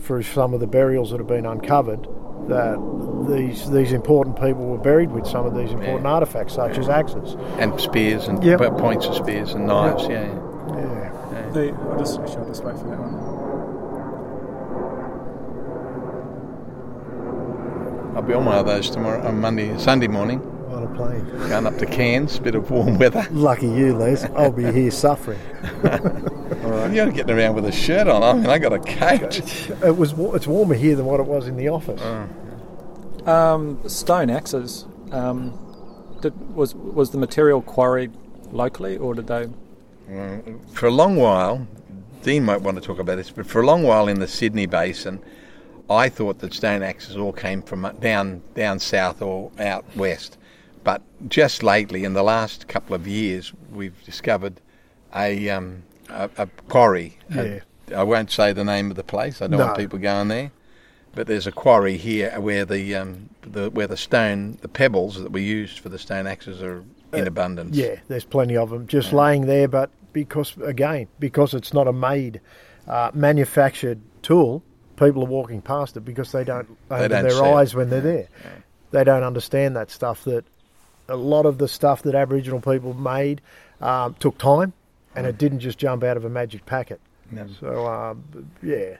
[0.00, 2.06] for some of the burials that have been uncovered,
[2.48, 2.76] that
[3.28, 6.10] these these important people were buried with some of these important Yeah.
[6.12, 7.34] artifacts, such as axes.
[7.58, 8.60] and spears and Yep.
[8.78, 10.04] points of spears and knives.
[10.08, 10.22] Yeah.
[10.68, 11.12] Yeah.
[11.32, 11.50] yeah.
[11.50, 13.25] The, I'll just actually I'll just wait for that one.
[18.16, 21.22] I'll be on one of those tomorrow on Monday, Sunday morning, On a plane.
[21.50, 23.26] going up to Cairns, bit of warm weather.
[23.30, 24.24] Lucky you, Les.
[24.34, 25.38] I'll be here suffering.
[26.94, 28.22] You're getting around with a shirt on.
[28.22, 29.42] I mean, I got a coat.
[29.84, 30.14] It was.
[30.34, 32.00] It's warmer here than what it was in the office.
[33.26, 34.86] Um, stone axes.
[35.12, 35.52] Um,
[36.22, 38.12] did, was was the material quarried
[38.50, 39.50] locally, or did they?
[40.72, 41.66] For a long while,
[42.22, 44.64] Dean might want to talk about this, but for a long while in the Sydney
[44.64, 45.20] Basin,
[45.88, 50.36] I thought that stone axes all came from down down south or out west.
[50.84, 54.60] But just lately, in the last couple of years, we've discovered
[55.14, 57.18] a um, a, a quarry.
[57.34, 57.62] A-
[57.94, 59.40] I won't say the name of the place.
[59.40, 60.50] I don't want people going there.
[61.14, 65.32] But there's a quarry here where the um, the where the stone, the pebbles that
[65.32, 67.76] we used for the stone axes are in abundance.
[67.76, 71.92] Yeah, there's plenty of them just laying there, but because again, because it's not a
[71.92, 72.40] made,
[72.86, 74.62] uh, manufactured tool,
[74.96, 77.42] people are walking past it because they don't open don't their see it.
[77.54, 78.28] eyes when they're there.
[78.44, 78.50] Yeah.
[78.92, 80.44] They don't understand that stuff that
[81.08, 83.40] a lot of the stuff that Aboriginal people made
[83.80, 84.72] um, took time,
[85.14, 87.00] and it didn't just jump out of a magic packet.
[87.30, 87.46] No.
[87.60, 88.24] So um,
[88.62, 88.96] yeah,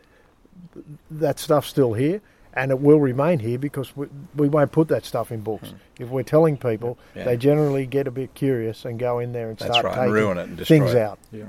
[1.11, 2.21] that stuff's still here,
[2.55, 5.73] and it will remain here because we, we won't put that stuff in books.
[5.99, 7.25] If we're telling people, Yeah.
[7.25, 10.13] they generally get a bit curious and go in there and That's start right, and
[10.13, 11.01] ruin it and destroy things it.
[11.01, 11.19] out.
[11.33, 11.45] Yeah.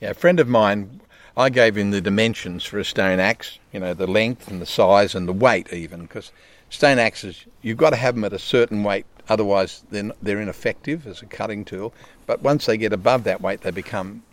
[0.00, 1.00] Yeah, a friend of mine,
[1.38, 4.66] I gave him the dimensions for a stone axe, you know, the length and the
[4.66, 6.32] size and the weight even, because
[6.68, 11.06] stone axes, you've got to have them at a certain weight, otherwise they're, they're ineffective
[11.06, 11.94] as a cutting tool.
[12.26, 14.24] But once they get above that weight, they become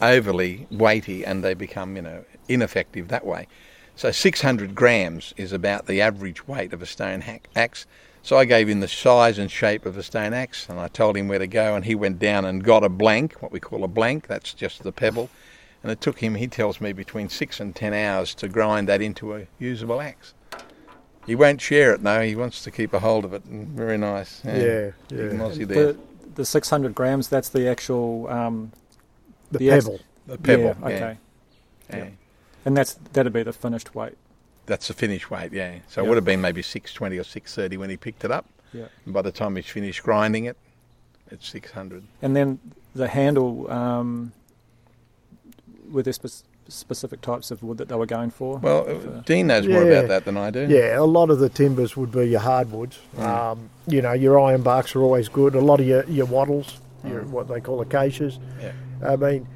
[0.00, 3.48] overly weighty and they become, you know, ineffective that way.
[3.94, 7.22] So 600 grams is about the average weight of a stone
[7.54, 7.84] axe.
[8.22, 11.18] So I gave him the size and shape of a stone axe, and I told
[11.18, 13.84] him where to go, and he went down and got a blank, what we call
[13.84, 14.26] a blank.
[14.26, 15.28] That's just the pebble,
[15.82, 19.00] and it took him, he tells me, between six and ten hours to grind that
[19.00, 20.34] into a usable axe.
[21.26, 22.20] He won't share it, no.
[22.22, 23.44] He wants to keep a hold of it.
[23.46, 24.42] And very nice.
[24.44, 24.90] Yeah, yeah.
[25.08, 25.92] Big Mozzie there.
[25.94, 25.98] The,
[26.36, 28.28] the 600 grams, that's the actual.
[28.28, 28.72] Um,
[29.50, 30.00] The The ex- pebble.
[30.26, 30.62] The pebble.
[30.64, 31.18] Yeah, yeah, okay.
[31.90, 31.96] yeah.
[31.96, 32.08] Yeah.
[32.64, 34.16] And that's that'd be the finished weight.
[34.66, 35.78] That's the finished weight, yeah.
[35.88, 38.32] So it would have been maybe six twenty or six thirty when he picked it
[38.32, 38.46] up.
[38.72, 38.86] Yeah.
[39.04, 40.56] And by the time he's finished grinding it,
[41.30, 42.02] it's six hundred.
[42.22, 42.58] And then
[42.94, 44.32] the handle, um,
[45.90, 48.58] were there spe- specific types of wood that they were going for?
[48.58, 49.90] Well, Uh, Dean knows more Yeah.
[49.98, 50.66] about that than I do.
[50.68, 52.98] Yeah, a lot of the timbers would be your hardwoods.
[53.18, 55.54] Um, you know, your iron barks are always good.
[55.54, 58.38] A lot of your, your wattles, your, what they call acacias.
[58.60, 58.72] Yeah.
[59.06, 59.46] I mean,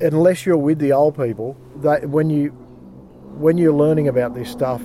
[0.00, 2.50] unless you're with the old people, they, when you
[3.38, 4.80] when you're learning about this stuff,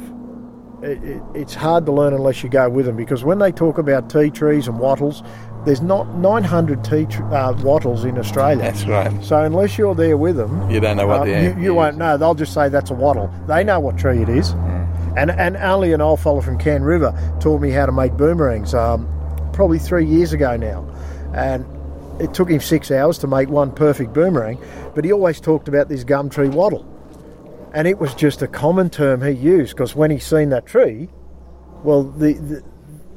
[0.84, 3.78] it, it, it's hard to learn unless you go with them because when they talk
[3.78, 5.24] about tea trees and wattles,
[5.66, 8.64] there's not 900 tea tr- uh, wattles in Australia.
[8.64, 9.24] That's right.
[9.24, 11.98] So unless you're there with them, You don't know what uh, the you, you won't
[11.98, 12.18] know.
[12.18, 13.32] They'll just say that's a wattle.
[13.48, 14.52] They know what tree it is.
[15.18, 18.74] And and only an old fella from Cann River taught me how to make boomerangs.
[18.74, 19.08] Um,
[19.54, 20.88] probably three years ago now,
[21.34, 21.66] and
[22.22, 24.58] it took him six hours to make one perfect boomerang.
[24.96, 26.86] But he always talked about this gum tree wattle,
[27.74, 31.10] and it was just a common term he used because when he seen that tree,
[31.84, 32.64] well, the, the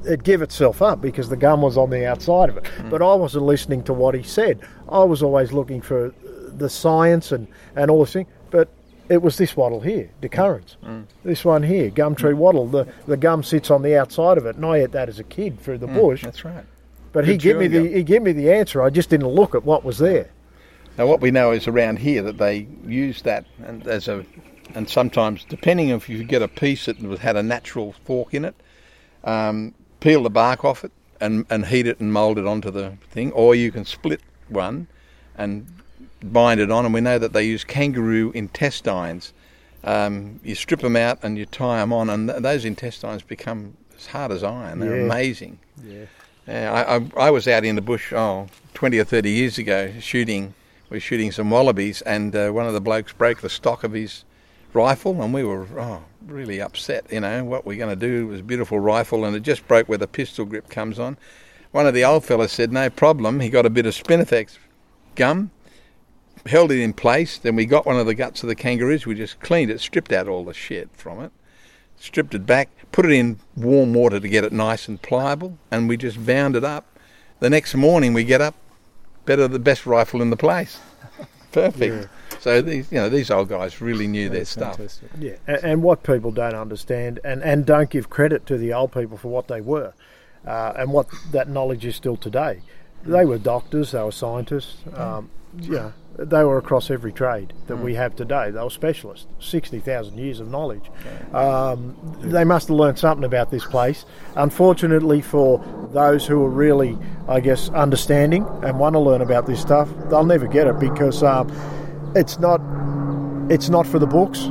[0.05, 2.65] it give itself up because the gum was on the outside of it.
[2.65, 2.91] Mm.
[2.91, 4.61] But I wasn't listening to what he said.
[4.89, 6.13] I was always looking for
[6.57, 8.27] the science and, and all this thing.
[8.51, 8.69] But
[9.09, 10.77] it was this wattle here, decurrens.
[10.83, 10.89] Mm.
[10.89, 11.07] Mm.
[11.25, 12.67] This one here, gum tree wattle.
[12.67, 15.25] The the gum sits on the outside of it, and I ate that as a
[15.25, 16.23] kid through the bush.
[16.23, 16.65] That's right.
[17.13, 17.95] But he gave me the gum.
[17.95, 18.83] he gave me the answer.
[18.83, 20.31] I just didn't look at what was there.
[20.99, 23.47] Now, what we know is around here that they use that
[23.87, 24.27] as a,
[24.75, 28.55] and sometimes depending if you get a piece that had a natural fork in it,
[29.25, 32.93] um, peel the bark off it and and heat it and mould it onto the
[33.11, 34.87] thing, or you can split one
[35.37, 35.67] and
[36.23, 36.85] bind it on.
[36.85, 39.33] And we know that they use kangaroo intestines.
[39.85, 43.77] Um, you strip them out and you tie them on, and th- those intestines become
[43.97, 44.79] as hard as iron.
[44.79, 45.05] They're Yeah.
[45.05, 45.59] amazing.
[45.85, 46.05] Yeah.
[46.47, 49.93] Yeah, I, I, I was out in the bush, oh, 20 or 30 years ago,
[50.01, 50.55] shooting,
[50.91, 53.93] we were shooting some wallabies, and uh, one of the blokes broke the stock of
[53.93, 54.25] his
[54.75, 58.27] rifle, and we were, oh, really upset, you know, what we're going to do.
[58.27, 61.17] It was a beautiful rifle, and it just broke where the pistol grip comes on.
[61.73, 63.41] One of the old fellas said, no problem.
[63.41, 64.59] He got a bit of Spinifex
[65.15, 65.51] gum,
[66.47, 69.15] held it in place, then we got one of the guts of the kangaroos, we
[69.15, 71.33] just cleaned it, stripped out all the shit from it,
[71.97, 75.89] stripped it back, put it in warm water to get it nice and pliable, and
[75.89, 76.87] we just bound it up.
[77.41, 78.55] The next morning we get up,
[79.25, 80.79] better the best rifle in the place.
[81.53, 82.09] Perfect.
[82.43, 84.77] So these, you know, these old guys really knew their that's stuff.
[84.77, 85.11] fantastic.
[85.21, 88.91] Yeah, and, and what people don't understand and, and don't give credit to the old
[88.91, 89.95] people for what they were
[90.45, 92.63] uh, and what that knowledge is still today.
[93.05, 97.95] They were doctors, they were scientists, um, yeah, they were across every trade that we
[97.95, 98.51] have today.
[98.51, 100.91] They were specialists, 60,000 years of knowledge.
[101.33, 104.05] Um, they must have learned something about this place.
[104.35, 109.61] Unfortunately, for those who are really, I guess, understanding and want to learn about this
[109.61, 111.49] stuff, they'll never get it because um,
[112.15, 112.61] it's not
[113.51, 114.51] it's not for the books.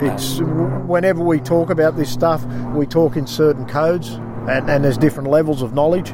[0.00, 0.40] It's
[0.86, 2.44] whenever we talk about this stuff,
[2.74, 4.10] we talk in certain codes,
[4.48, 6.12] and, and there's different levels of knowledge,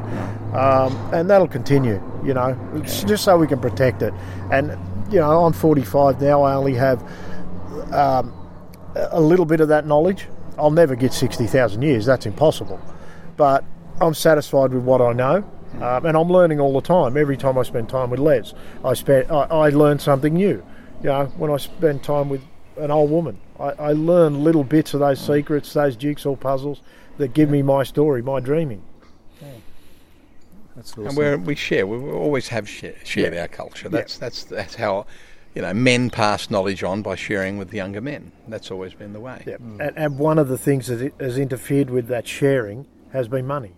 [0.53, 2.01] um, and that'll continue.
[2.23, 4.13] You know, it's just so we can protect it.
[4.51, 4.77] And
[5.11, 6.41] you know, I'm 45 now.
[6.41, 7.01] I only have
[7.93, 8.33] um,
[8.95, 10.27] a little bit of that knowledge.
[10.57, 12.05] I'll never get 60,000 years.
[12.05, 12.81] That's impossible.
[13.37, 13.63] But
[14.01, 15.49] I'm satisfied with what I know.
[15.81, 17.17] Um, and I'm learning all the time.
[17.17, 20.65] Every time I spend time with Les, I spend I, I learn something new.
[21.03, 22.41] You know, when I spend time with
[22.77, 26.81] an old woman, I, I learn little bits of those secrets, those jigsaw puzzles
[27.17, 28.81] that give me my story, my dreaming.
[30.75, 31.07] That's awesome.
[31.07, 31.87] And we're, we share.
[31.87, 33.89] We we always have share, shared our culture.
[33.89, 35.07] That's that's that's how,
[35.55, 38.31] you know, men pass knowledge on by sharing with younger men.
[38.47, 39.43] That's always been the way.
[39.47, 39.55] Yeah.
[39.55, 43.73] And, and one of the things that has interfered with that sharing has been money.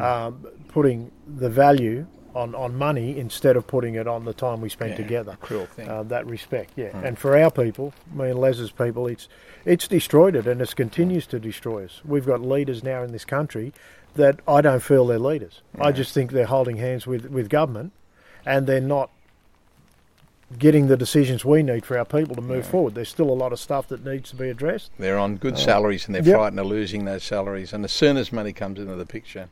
[0.00, 4.68] um, putting the value on, on money instead of putting it on the time we
[4.68, 5.36] spent Yeah, together.
[5.40, 5.88] cruel thing.
[5.88, 6.96] Uh, that respect, yeah.
[7.04, 9.28] And for our people, me and Les's people, it's
[9.64, 12.00] it's destroyed it and it continues to destroy us.
[12.04, 13.72] We've got leaders now in this country
[14.14, 15.60] that I don't feel they're leaders.
[15.80, 17.92] I just think they're holding hands with, with government
[18.44, 19.10] and they're not
[20.58, 22.94] getting the decisions we need for our people to move forward.
[22.94, 24.90] There's still a lot of stuff that needs to be addressed.
[24.98, 26.36] They're on good salaries and they're Yep.
[26.36, 27.72] frightened of losing those salaries.
[27.72, 29.48] And as soon as money comes into the picture,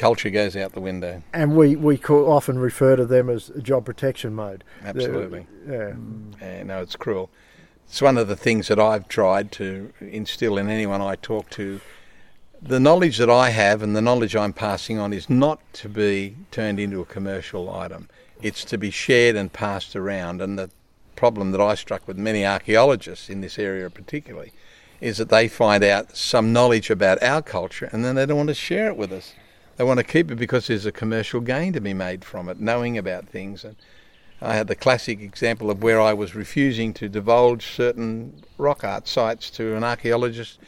[0.00, 1.22] culture goes out the window.
[1.32, 4.64] And we, we co- often refer to them as job protection mode.
[4.82, 5.46] Absolutely.
[5.68, 5.90] Yeah.
[5.90, 6.40] Mm.
[6.40, 7.30] Yeah, no, it's cruel.
[7.86, 11.80] It's one of the things that I've tried to instill in anyone I talk to.
[12.62, 16.36] The knowledge that I have and the knowledge I'm passing on is not to be
[16.50, 18.08] turned into a commercial item.
[18.40, 20.40] It's to be shared and passed around.
[20.40, 20.70] And the
[21.14, 24.52] problem that I struck with many archaeologists in this area particularly
[25.00, 28.48] is that they find out some knowledge about our culture and then they don't want
[28.48, 29.34] to share it with us.
[29.80, 32.60] They want to keep it because there's a commercial gain to be made from it,
[32.60, 33.64] knowing about things.
[33.64, 33.76] And
[34.42, 39.08] I had the classic example of where I was refusing to divulge certain rock art
[39.08, 40.58] sites to an archaeologist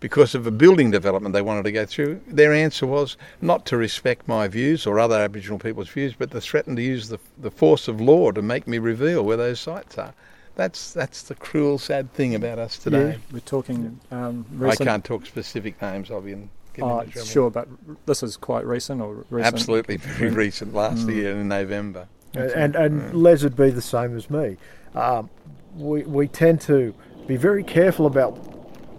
[0.00, 2.22] because of a building development they wanted to go through.
[2.26, 6.40] Their answer was not to respect my views or other Aboriginal people's views, but to
[6.40, 9.98] threaten to use the, the force of law to make me reveal where those sites
[9.98, 10.14] are.
[10.56, 13.18] That's that's the cruel, sad thing about us today.
[13.30, 16.48] We're talking um, I can't talk specific names of you.
[16.78, 17.68] And Oh, sure, but
[18.06, 19.54] this is quite recent or recent.
[19.54, 20.74] Absolutely, very recent.
[20.74, 22.08] Last year in November.
[22.34, 24.56] and and Les would be the same as me.
[24.94, 25.30] Um,
[25.76, 26.94] we we tend to
[27.26, 28.36] be very careful about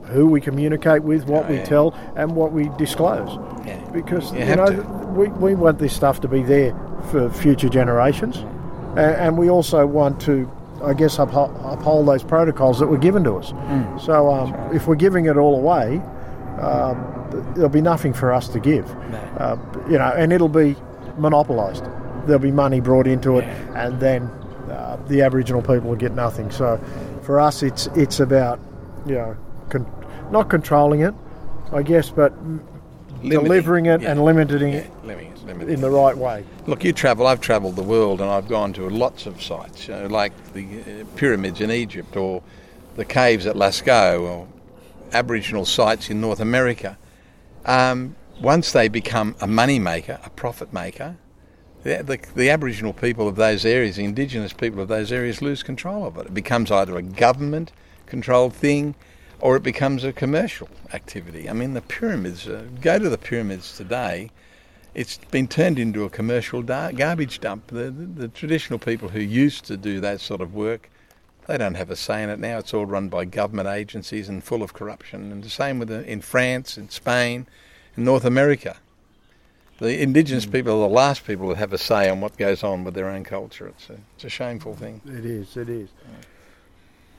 [0.06, 1.66] who we communicate with, what Oh, we yeah.
[1.66, 3.80] tell, and what we disclose, Yeah.
[3.92, 4.82] because You you, know to.
[5.16, 6.74] we we want this stuff to be there
[7.12, 8.38] for future generations,
[8.96, 10.50] and, and we also want to.
[10.84, 13.54] I guess uphold, uphold those protocols that were given to us.
[13.54, 14.00] Mm.
[14.02, 16.02] So um, if we're giving it all away,
[16.60, 18.90] um, th- there'll be nothing for us to give.
[19.38, 19.58] Uh,
[19.90, 20.76] you know, and it'll be
[21.18, 21.84] monopolised.
[22.26, 23.44] There'll be money brought into it,
[23.76, 24.24] and then
[24.70, 26.52] uh, the Aboriginal people will get nothing.
[26.52, 26.80] So,
[27.24, 28.60] for us, it's it's about
[29.06, 29.38] you know
[29.70, 31.14] con- not controlling it,
[31.72, 32.34] I guess, but
[33.22, 34.12] Limiting, delivering it yeah.
[34.12, 35.36] and limiting Yeah, it limiting
[35.70, 36.44] in the right way.
[36.68, 37.28] Look, you travel.
[37.28, 40.82] I've travelled the world, and I've gone to lots of sites, you know, like the
[40.82, 42.42] uh, pyramids in Egypt, or
[42.96, 44.48] the caves at Lascaux, or
[45.14, 46.98] Aboriginal sites in North America.
[47.66, 51.18] Um, once they become a money maker, a profit maker,
[51.84, 55.64] the, the, the Aboriginal people of those areas, the Indigenous people of those areas, lose
[55.64, 56.28] control of it.
[56.28, 58.96] It becomes either a government-controlled thing,
[59.40, 61.50] or it becomes a commercial activity.
[61.50, 62.48] I mean, the pyramids.
[62.48, 64.32] Uh, go to the pyramids today
[64.96, 67.68] it's been turned into a commercial garbage dump.
[67.68, 70.90] The, the, the traditional people who used to do that sort of work,
[71.48, 72.58] they don't have a say in it now.
[72.58, 75.32] It's all run by government agencies and full of corruption.
[75.32, 77.48] And the same with the, in France, in Spain,
[77.96, 78.78] in North America.
[79.80, 82.84] The indigenous people are the last people that have a say on what goes on
[82.86, 83.68] with their own culture.
[83.68, 85.02] It's a, it's a shameful thing.
[85.06, 85.58] It is.
[85.58, 85.90] It is.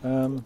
[0.02, 0.44] Um,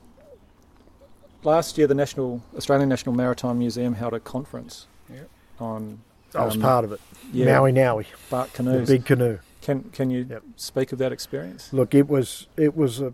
[1.43, 5.29] last year, the National Australian National Maritime Museum held a conference Yep.
[5.59, 6.01] on
[6.35, 7.01] I was um, part of it.
[7.33, 8.87] yeah, Maui Naui, bark canoes.
[8.89, 9.39] the big canoe.
[9.61, 10.43] Can can you Yep.
[10.57, 11.73] speak of that experience?
[11.73, 13.13] Look, it was it was a.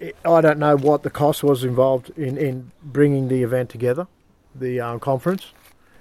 [0.00, 4.06] I don't know what the cost was involved in, in bringing the event together,
[4.54, 5.52] the um, conference.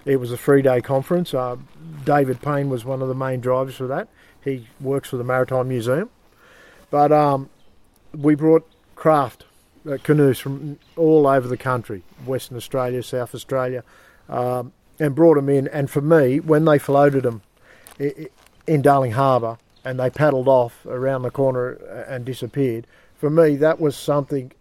[0.06, 1.34] It was a three day conference.
[1.34, 1.58] Uh,
[2.06, 4.08] David Payne was one of the main drivers for that.
[4.44, 6.10] He works for the Maritime Museum,
[6.90, 7.50] but um,
[8.16, 9.44] we brought craft
[9.90, 13.84] uh, canoes from all over the country, Western Australia, South Australia,
[14.30, 15.68] um, and brought them in.
[15.68, 17.42] And for me, when they floated them
[18.66, 22.88] in Darling Harbour and they paddled off around the corner uh, and disappeared,
[23.20, 24.52] for me that was something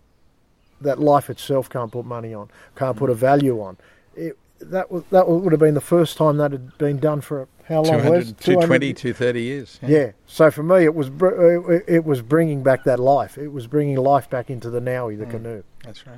[0.81, 3.77] that life itself can't put money on, can't put a value on.
[4.14, 7.49] It, that was, that would have been the first time that had been done for
[7.68, 8.01] how long?
[8.01, 8.33] 200, Les?
[8.33, 9.79] 220, 230 years.
[9.87, 10.12] Yeah.
[10.27, 11.09] So for me, it was
[11.87, 13.38] it- was bringing back that life.
[13.38, 15.62] It was bringing life back into the Nowi, the canoe.
[15.85, 16.16] That's right.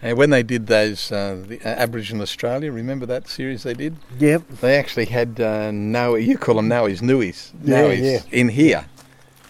[0.00, 3.96] And when they did those, uh, the Aboriginal Australia, remember that series they did?
[4.18, 4.46] Yep.
[4.60, 5.72] They actually had uh,
[6.14, 8.20] you call them Nowis, Nuwis, Yeah, Nowis yeah.
[8.30, 8.86] in here,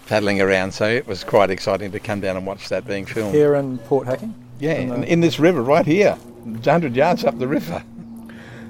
[0.08, 0.72] paddling around.
[0.72, 3.34] So it was quite exciting to come down and watch that being filmed.
[3.34, 4.34] Here in Port Hacking.
[4.58, 7.82] Yeah, In the- in, this river right here, 100 yards up the river.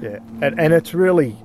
[0.03, 0.19] Yeah.
[0.43, 1.37] And, and it's really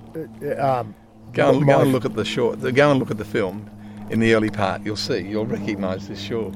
[0.43, 0.95] uh, um,
[1.31, 2.55] Go and, go and look at the shore.
[2.55, 3.67] Go and look at the film
[4.11, 4.83] in the early part.
[4.83, 5.19] You'll see.
[5.19, 6.51] You'll recognise this shore.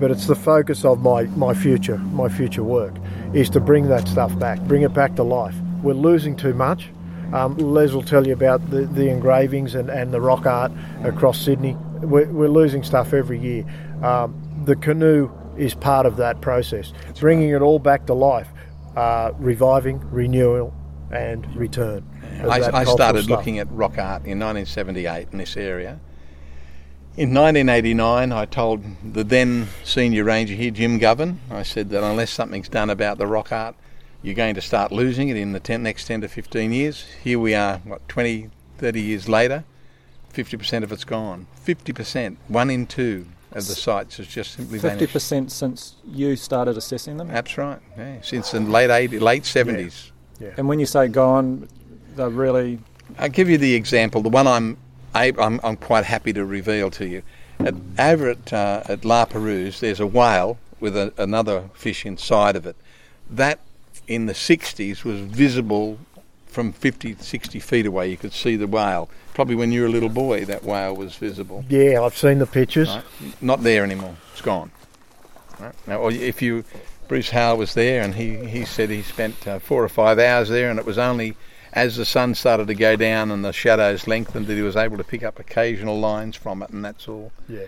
[0.00, 2.94] but it's the focus of my, my future, my future work,
[3.34, 5.54] is to bring that stuff back, bring it back to life.
[5.82, 6.88] We're losing too much.
[7.34, 10.72] Um, Les will tell you about the, the engravings and, and the rock art
[11.04, 11.76] across Sydney.
[12.00, 13.64] We're, we're losing stuff every year.
[14.02, 18.48] Um, the canoe is part of that process, bringing it all back to life,
[18.96, 20.72] uh, reviving, renewal,
[21.10, 22.04] and return.
[22.42, 23.38] I, I started stuff.
[23.38, 26.00] looking at rock art in 1978 in this area.
[27.16, 32.30] In 1989, I told the then senior ranger here, Jim Govan, I said that unless
[32.30, 33.74] something's done about the rock art,
[34.22, 37.06] you're going to start losing it in the 10, next 10 to 15 years.
[37.24, 39.64] Here we are, what, 20, 30 years later,
[40.38, 41.46] 50% of it's gone.
[41.66, 45.12] 50%, one in two of the sites has just simply Fifty vanished.
[45.12, 47.28] percent since you started assessing them.
[47.28, 50.10] That's right, yeah, since the late 80, late 70s.
[50.38, 50.50] Yeah.
[50.56, 51.68] And when you say gone,
[52.14, 52.78] they're really
[53.18, 54.22] I'll give you the example.
[54.22, 54.76] The one I'm
[55.14, 57.22] I'm, I'm quite happy to reveal to you.
[57.58, 62.54] At, over at uh, at La Perouse, there's a whale with a, another fish inside
[62.54, 62.76] of it.
[63.28, 63.58] That
[64.06, 65.98] in the 60s was visible
[66.46, 68.08] from 50, 60 feet away.
[68.10, 69.10] You could see the whale.
[69.38, 71.64] Probably when you were a little boy, that whale was visible.
[71.68, 72.88] Yeah, I've seen the pictures.
[72.88, 73.04] Right?
[73.40, 74.16] Not there anymore.
[74.32, 74.72] It's gone.
[75.60, 75.72] Right?
[75.86, 76.64] Now, if you,
[77.06, 80.48] Bruce Howell was there, and he, he said he spent uh, four or five hours
[80.48, 81.36] there, and it was only
[81.72, 84.96] as the sun started to go down and the shadows lengthened that he was able
[84.96, 87.30] to pick up occasional lines from it, and that's all.
[87.48, 87.60] Yeah.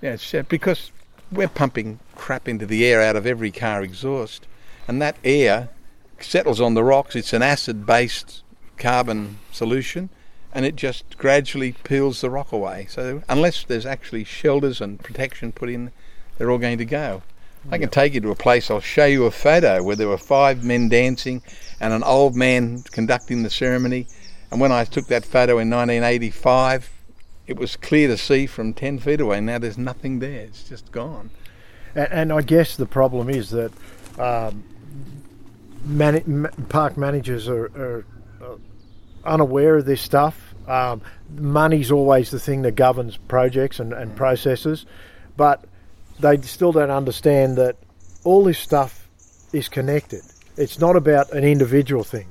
[0.00, 0.92] Yeah, it's, uh, because
[1.30, 4.46] we're pumping crap into the air out of every car exhaust,
[4.88, 5.68] and that air
[6.20, 7.14] settles on the rocks.
[7.14, 8.42] It's an acid-based
[8.78, 10.08] carbon solution,
[10.52, 12.86] and it just gradually peels the rock away.
[12.88, 15.92] So unless there's actually shelters and protection put in,
[16.36, 17.22] they're all going to go.
[17.70, 18.70] I can take you to a place.
[18.70, 21.42] I'll show you a photo where there were five men dancing
[21.80, 24.08] and an old man conducting the ceremony.
[24.50, 26.90] And when I took that photo in 1985,
[27.46, 29.40] it was clear to see from 10 feet away.
[29.40, 30.40] Now there's nothing there.
[30.40, 31.30] It's just gone.
[31.94, 33.72] And, and I guess the problem is that
[34.18, 34.64] um,
[35.84, 38.04] mani- ma- park managers are, are
[39.24, 40.54] unaware of this stuff.
[40.66, 41.02] Um,
[41.36, 44.86] money's always the thing that governs projects and, and processes,
[45.36, 45.64] but
[46.20, 47.76] they still don't understand that
[48.24, 49.08] all this stuff
[49.52, 50.22] is connected.
[50.56, 52.28] It's not about an individual thing.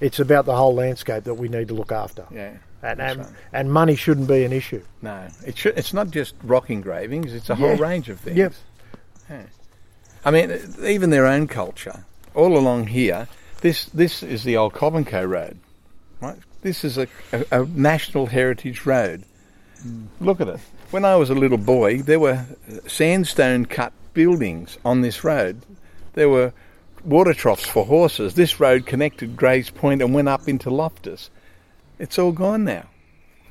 [0.00, 2.26] It's about the whole landscape that we need to look after.
[2.30, 2.54] Yeah.
[2.82, 3.28] And, and, right.
[3.52, 4.82] and money shouldn't be an issue.
[5.00, 7.32] No, it should, it's not just rock engravings.
[7.32, 8.36] It's a whole range of things.
[8.36, 8.52] Yep.
[9.30, 9.42] Yeah.
[10.24, 12.04] I mean, even their own culture.
[12.34, 13.28] All along here,
[13.62, 15.58] this this is the old Cobbenco Road,
[16.20, 16.36] right?
[16.62, 19.24] This is a, a, a national heritage road.
[20.20, 20.60] Look at it.
[20.90, 22.46] When I was a little boy, there were
[22.86, 25.60] sandstone cut buildings on this road.
[26.14, 26.52] There were
[27.04, 28.34] water troughs for horses.
[28.34, 31.30] This road connected Grays Point and went up into Loftus.
[31.98, 32.86] It's all gone now.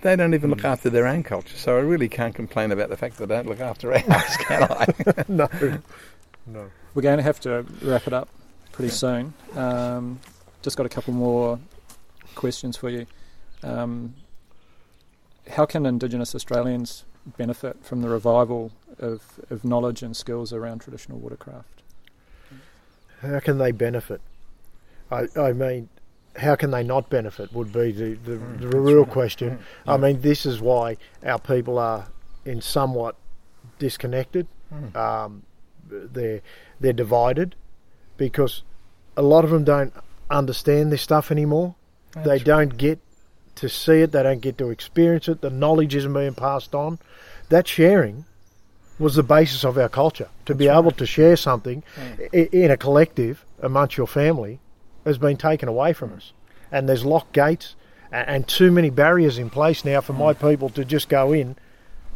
[0.01, 2.97] They don't even look after their own culture, so I really can't complain about the
[2.97, 4.85] fact that they don't look after ours, can I?
[5.29, 5.47] no.
[6.45, 6.69] No.
[6.93, 8.27] We're going to have to wrap it up
[8.73, 9.33] pretty soon.
[9.55, 10.19] Um,
[10.61, 11.57] just got a couple more
[12.35, 13.05] questions for you.
[13.61, 14.15] Um,
[15.49, 17.05] how can Indigenous Australians
[17.37, 21.81] benefit from the revival of, of knowledge and skills around traditional watercraft?
[23.21, 24.21] How can they benefit?
[25.09, 25.89] I, I mean,
[26.37, 29.59] how can they not benefit would be the, the, the real question.
[29.85, 32.07] I mean, this is why our people are
[32.45, 33.15] in somewhat
[33.79, 34.47] disconnected.
[34.95, 35.43] Um,
[35.87, 36.41] they're
[36.79, 37.55] they're divided
[38.17, 38.63] because
[39.15, 39.93] a lot of them don't
[40.29, 41.75] understand this stuff anymore.
[42.15, 42.99] They don't get
[43.55, 44.11] to see it.
[44.11, 45.41] They don't get to experience it.
[45.41, 46.99] The knowledge isn't being passed on.
[47.49, 48.25] That sharing
[48.99, 50.29] was the basis of our culture.
[50.45, 54.59] To be able to share something i- in a collective amongst your family
[55.05, 56.31] has been taken away from us.
[56.71, 57.75] And there's locked gates
[58.11, 60.49] and, and too many barriers in place now for my mm.
[60.49, 61.55] people to just go in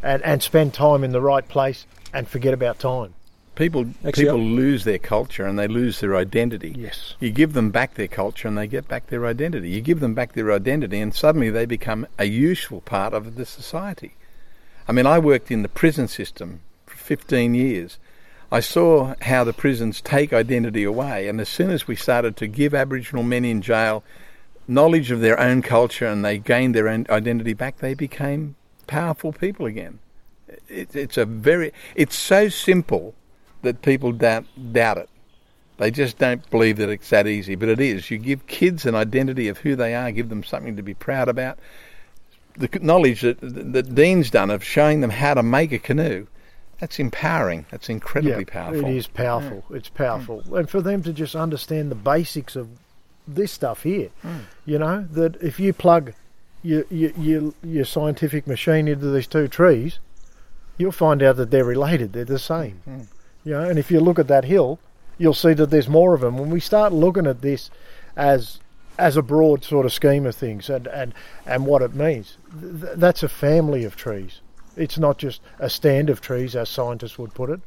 [0.02, 3.14] and, and spend time in the right place and forget about time.
[3.58, 6.76] People Actually, people lose their culture and they lose their identity.
[6.78, 7.16] Yes.
[7.20, 9.72] You give them back their culture and they get back their identity.
[9.72, 13.48] You give them back their identity and suddenly they become a useful part of the
[13.48, 14.14] society.
[14.88, 17.98] I mean, I worked in the prison system for 15 years.
[18.52, 22.48] I saw how the prisons take identity away, and as soon as we started to
[22.48, 24.04] give Aboriginal men in jail
[24.68, 28.56] knowledge of their own culture and they gained their own identity back, they became
[28.86, 29.98] powerful people again.
[30.70, 33.16] It, it's a very, it's so simple
[33.62, 35.10] that people doubt, doubt it.
[35.78, 38.10] They just don't believe that it's that easy, but it is.
[38.10, 41.30] You give kids an identity of who they are, give them something to be proud
[41.30, 41.60] about.
[42.58, 46.26] The knowledge that, that Dean's done of showing them how to make a canoe,
[46.80, 47.66] that's empowering.
[47.70, 48.86] That's incredibly powerful.
[48.86, 49.64] It is powerful.
[49.72, 50.42] It's powerful.
[50.44, 50.60] Mm.
[50.60, 52.70] And for them to just understand the basics of
[53.28, 54.42] this stuff here, mm.
[54.66, 56.14] you know, that if you plug
[56.64, 60.00] your, your, your, your scientific machine into these two trees,
[60.78, 62.14] you'll find out that they're related.
[62.14, 62.82] They're the same.
[62.88, 63.08] Mm.
[63.48, 64.78] You know, and if you look at that hill,
[65.18, 66.38] you'll see that there's more of them.
[66.38, 67.70] When we start looking at this
[68.18, 68.60] as
[69.00, 71.14] as a broad sort of scheme of things and, and,
[71.46, 74.42] and what it means, th- that's a family of trees.
[74.76, 77.62] It's not just a stand of trees, as scientists would put it.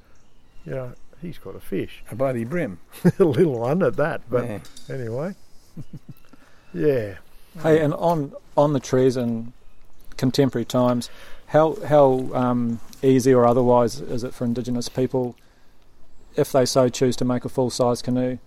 [0.66, 2.78] You know, he's got a fish, A bloody brim.
[3.18, 4.20] a little one at that.
[4.28, 4.58] But Yeah.
[4.90, 5.34] anyway,
[6.74, 7.14] Yeah.
[7.62, 9.54] Hey, and on on the trees in
[10.18, 11.08] contemporary times,
[11.46, 15.36] how how um, easy or otherwise is it for Indigenous people,
[16.36, 18.38] if they so choose to make a full size canoe,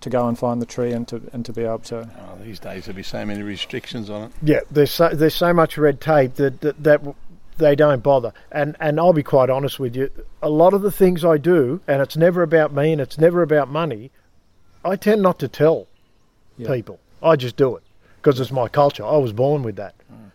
[0.00, 2.08] to go and find the tree and to and to be able to?
[2.18, 4.32] Oh, these days there'll be so many restrictions on it.
[4.42, 7.00] Yeah, there's so, there's so much red tape that, that that
[7.58, 8.32] they don't bother.
[8.50, 10.10] And and I'll be quite honest with you,
[10.42, 13.42] a lot of the things I do, and it's never about me and it's never
[13.42, 14.10] about money.
[14.84, 15.86] I tend not to tell
[16.56, 16.68] Yeah.
[16.68, 16.98] people.
[17.22, 17.82] I just do it
[18.16, 19.04] because it's my culture.
[19.06, 19.94] I was born with that.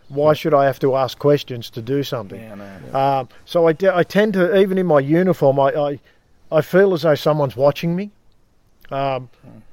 [0.10, 2.40] Why should I have to ask questions to do something?
[2.40, 2.98] Yeah, no.
[2.98, 6.00] Um, so I, de- I tend to, even in my uniform, I, I,
[6.52, 8.12] I feel as though someone's watching me,
[8.92, 9.30] um,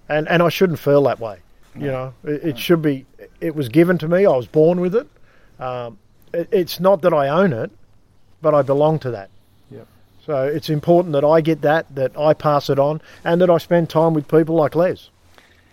[0.09, 1.39] and and I shouldn't feel that way.
[1.77, 3.05] You know, it, it should be.
[3.41, 4.27] It was given to me.
[4.27, 5.09] I was born with it.
[5.59, 5.99] Um,
[6.33, 6.49] it.
[6.53, 7.71] It's not that I own it,
[8.41, 9.31] but I belong to that.
[9.71, 9.87] Yep.
[10.25, 13.59] So it's important that I get that, that I pass it on, and that I
[13.59, 15.11] spend time with people like Les.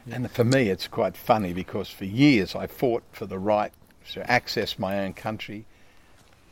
[0.10, 3.72] And for me, it's quite funny because for years I fought for the right
[4.14, 5.66] to access my own country.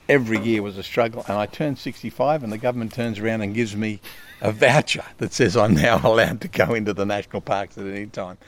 [0.10, 3.54] Every year was a struggle, and I turned 65, and the government turns around and
[3.54, 4.02] gives me
[4.42, 8.08] a voucher that says I'm now allowed to go into the national parks at any
[8.08, 8.40] time.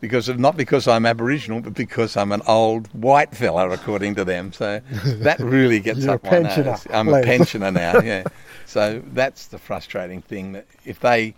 [0.00, 4.24] Because of, not because I'm Aboriginal, but because I'm an old white fella, according to
[4.24, 4.52] them.
[4.52, 6.86] So that really gets You're up a my nose.
[6.90, 8.24] I'm a pensioner now, yeah.
[8.66, 11.34] So that's the frustrating thing that if they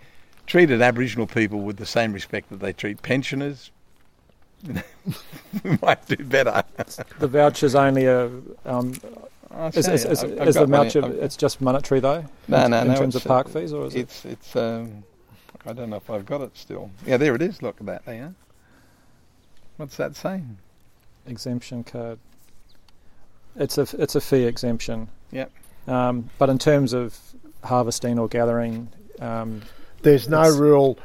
[0.46, 3.70] treated Aboriginal people with the same respect that they treat pensioners,
[4.64, 6.62] we might do better.
[7.18, 8.26] The voucher's only a
[8.64, 9.28] um, I'll
[9.74, 11.22] is, is, is, I've- I've is the got voucher here.
[11.22, 12.24] it's just monetary though?
[12.48, 14.00] No, in, no, in no, terms of park fees, or is it?
[14.00, 14.56] It's it's.
[14.56, 15.04] Um,
[15.66, 16.90] I don't know if I've got it still.
[17.04, 17.60] Yeah, there it is.
[17.62, 18.04] Look at that.
[18.04, 18.34] There.
[19.76, 20.58] What's that saying?
[21.28, 22.18] exemption card.
[23.56, 25.08] It's a it's a fee exemption.
[25.32, 25.50] Yep.
[25.88, 27.18] Um, but in terms of
[27.64, 28.88] harvesting or gathering,
[29.20, 29.62] um,
[30.02, 30.98] There's no It's- real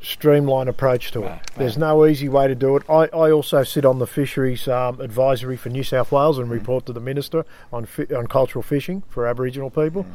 [0.00, 1.28] streamlined approach to it.
[1.28, 2.06] No, There's no.
[2.06, 2.82] easy way to do it.
[2.88, 6.86] I, I also sit on the fisheries um, advisory for New South Wales and report
[6.86, 10.08] to the minister on fi- on cultural fishing for Aboriginal people, Mm.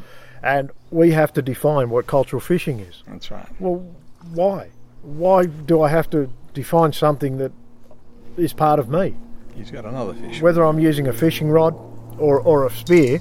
[0.43, 3.03] and we have to define what cultural fishing is.
[3.07, 3.47] That's right.
[3.59, 3.85] Well,
[4.33, 4.69] why?
[5.01, 7.51] Why do I have to define something that
[8.37, 9.15] is part of me?
[9.55, 10.41] He's got another fish.
[10.41, 11.73] Whether I'm using a fishing rod
[12.17, 13.19] or, or a spear,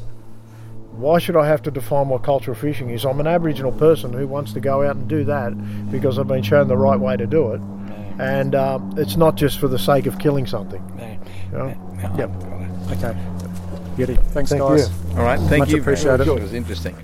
[0.96, 3.04] why should I have to define what cultural fishing is?
[3.04, 5.50] I'm an Aboriginal person who wants to go out and do that
[5.90, 7.60] because I've been shown the right way to do it.
[7.60, 10.82] No, And um, it's not just for the sake of killing something.
[10.96, 11.18] no,
[11.52, 11.66] You know?
[11.68, 12.30] no, Yep.
[12.88, 13.18] I've got it.
[13.18, 13.18] okay,
[13.96, 14.14] beauty.
[14.30, 14.88] Thanks, Thank guys.
[14.88, 15.16] you.
[15.18, 15.40] All right.
[15.40, 15.80] Thank Much you.
[15.80, 16.28] Appreciate it.
[16.28, 16.94] It was interesting.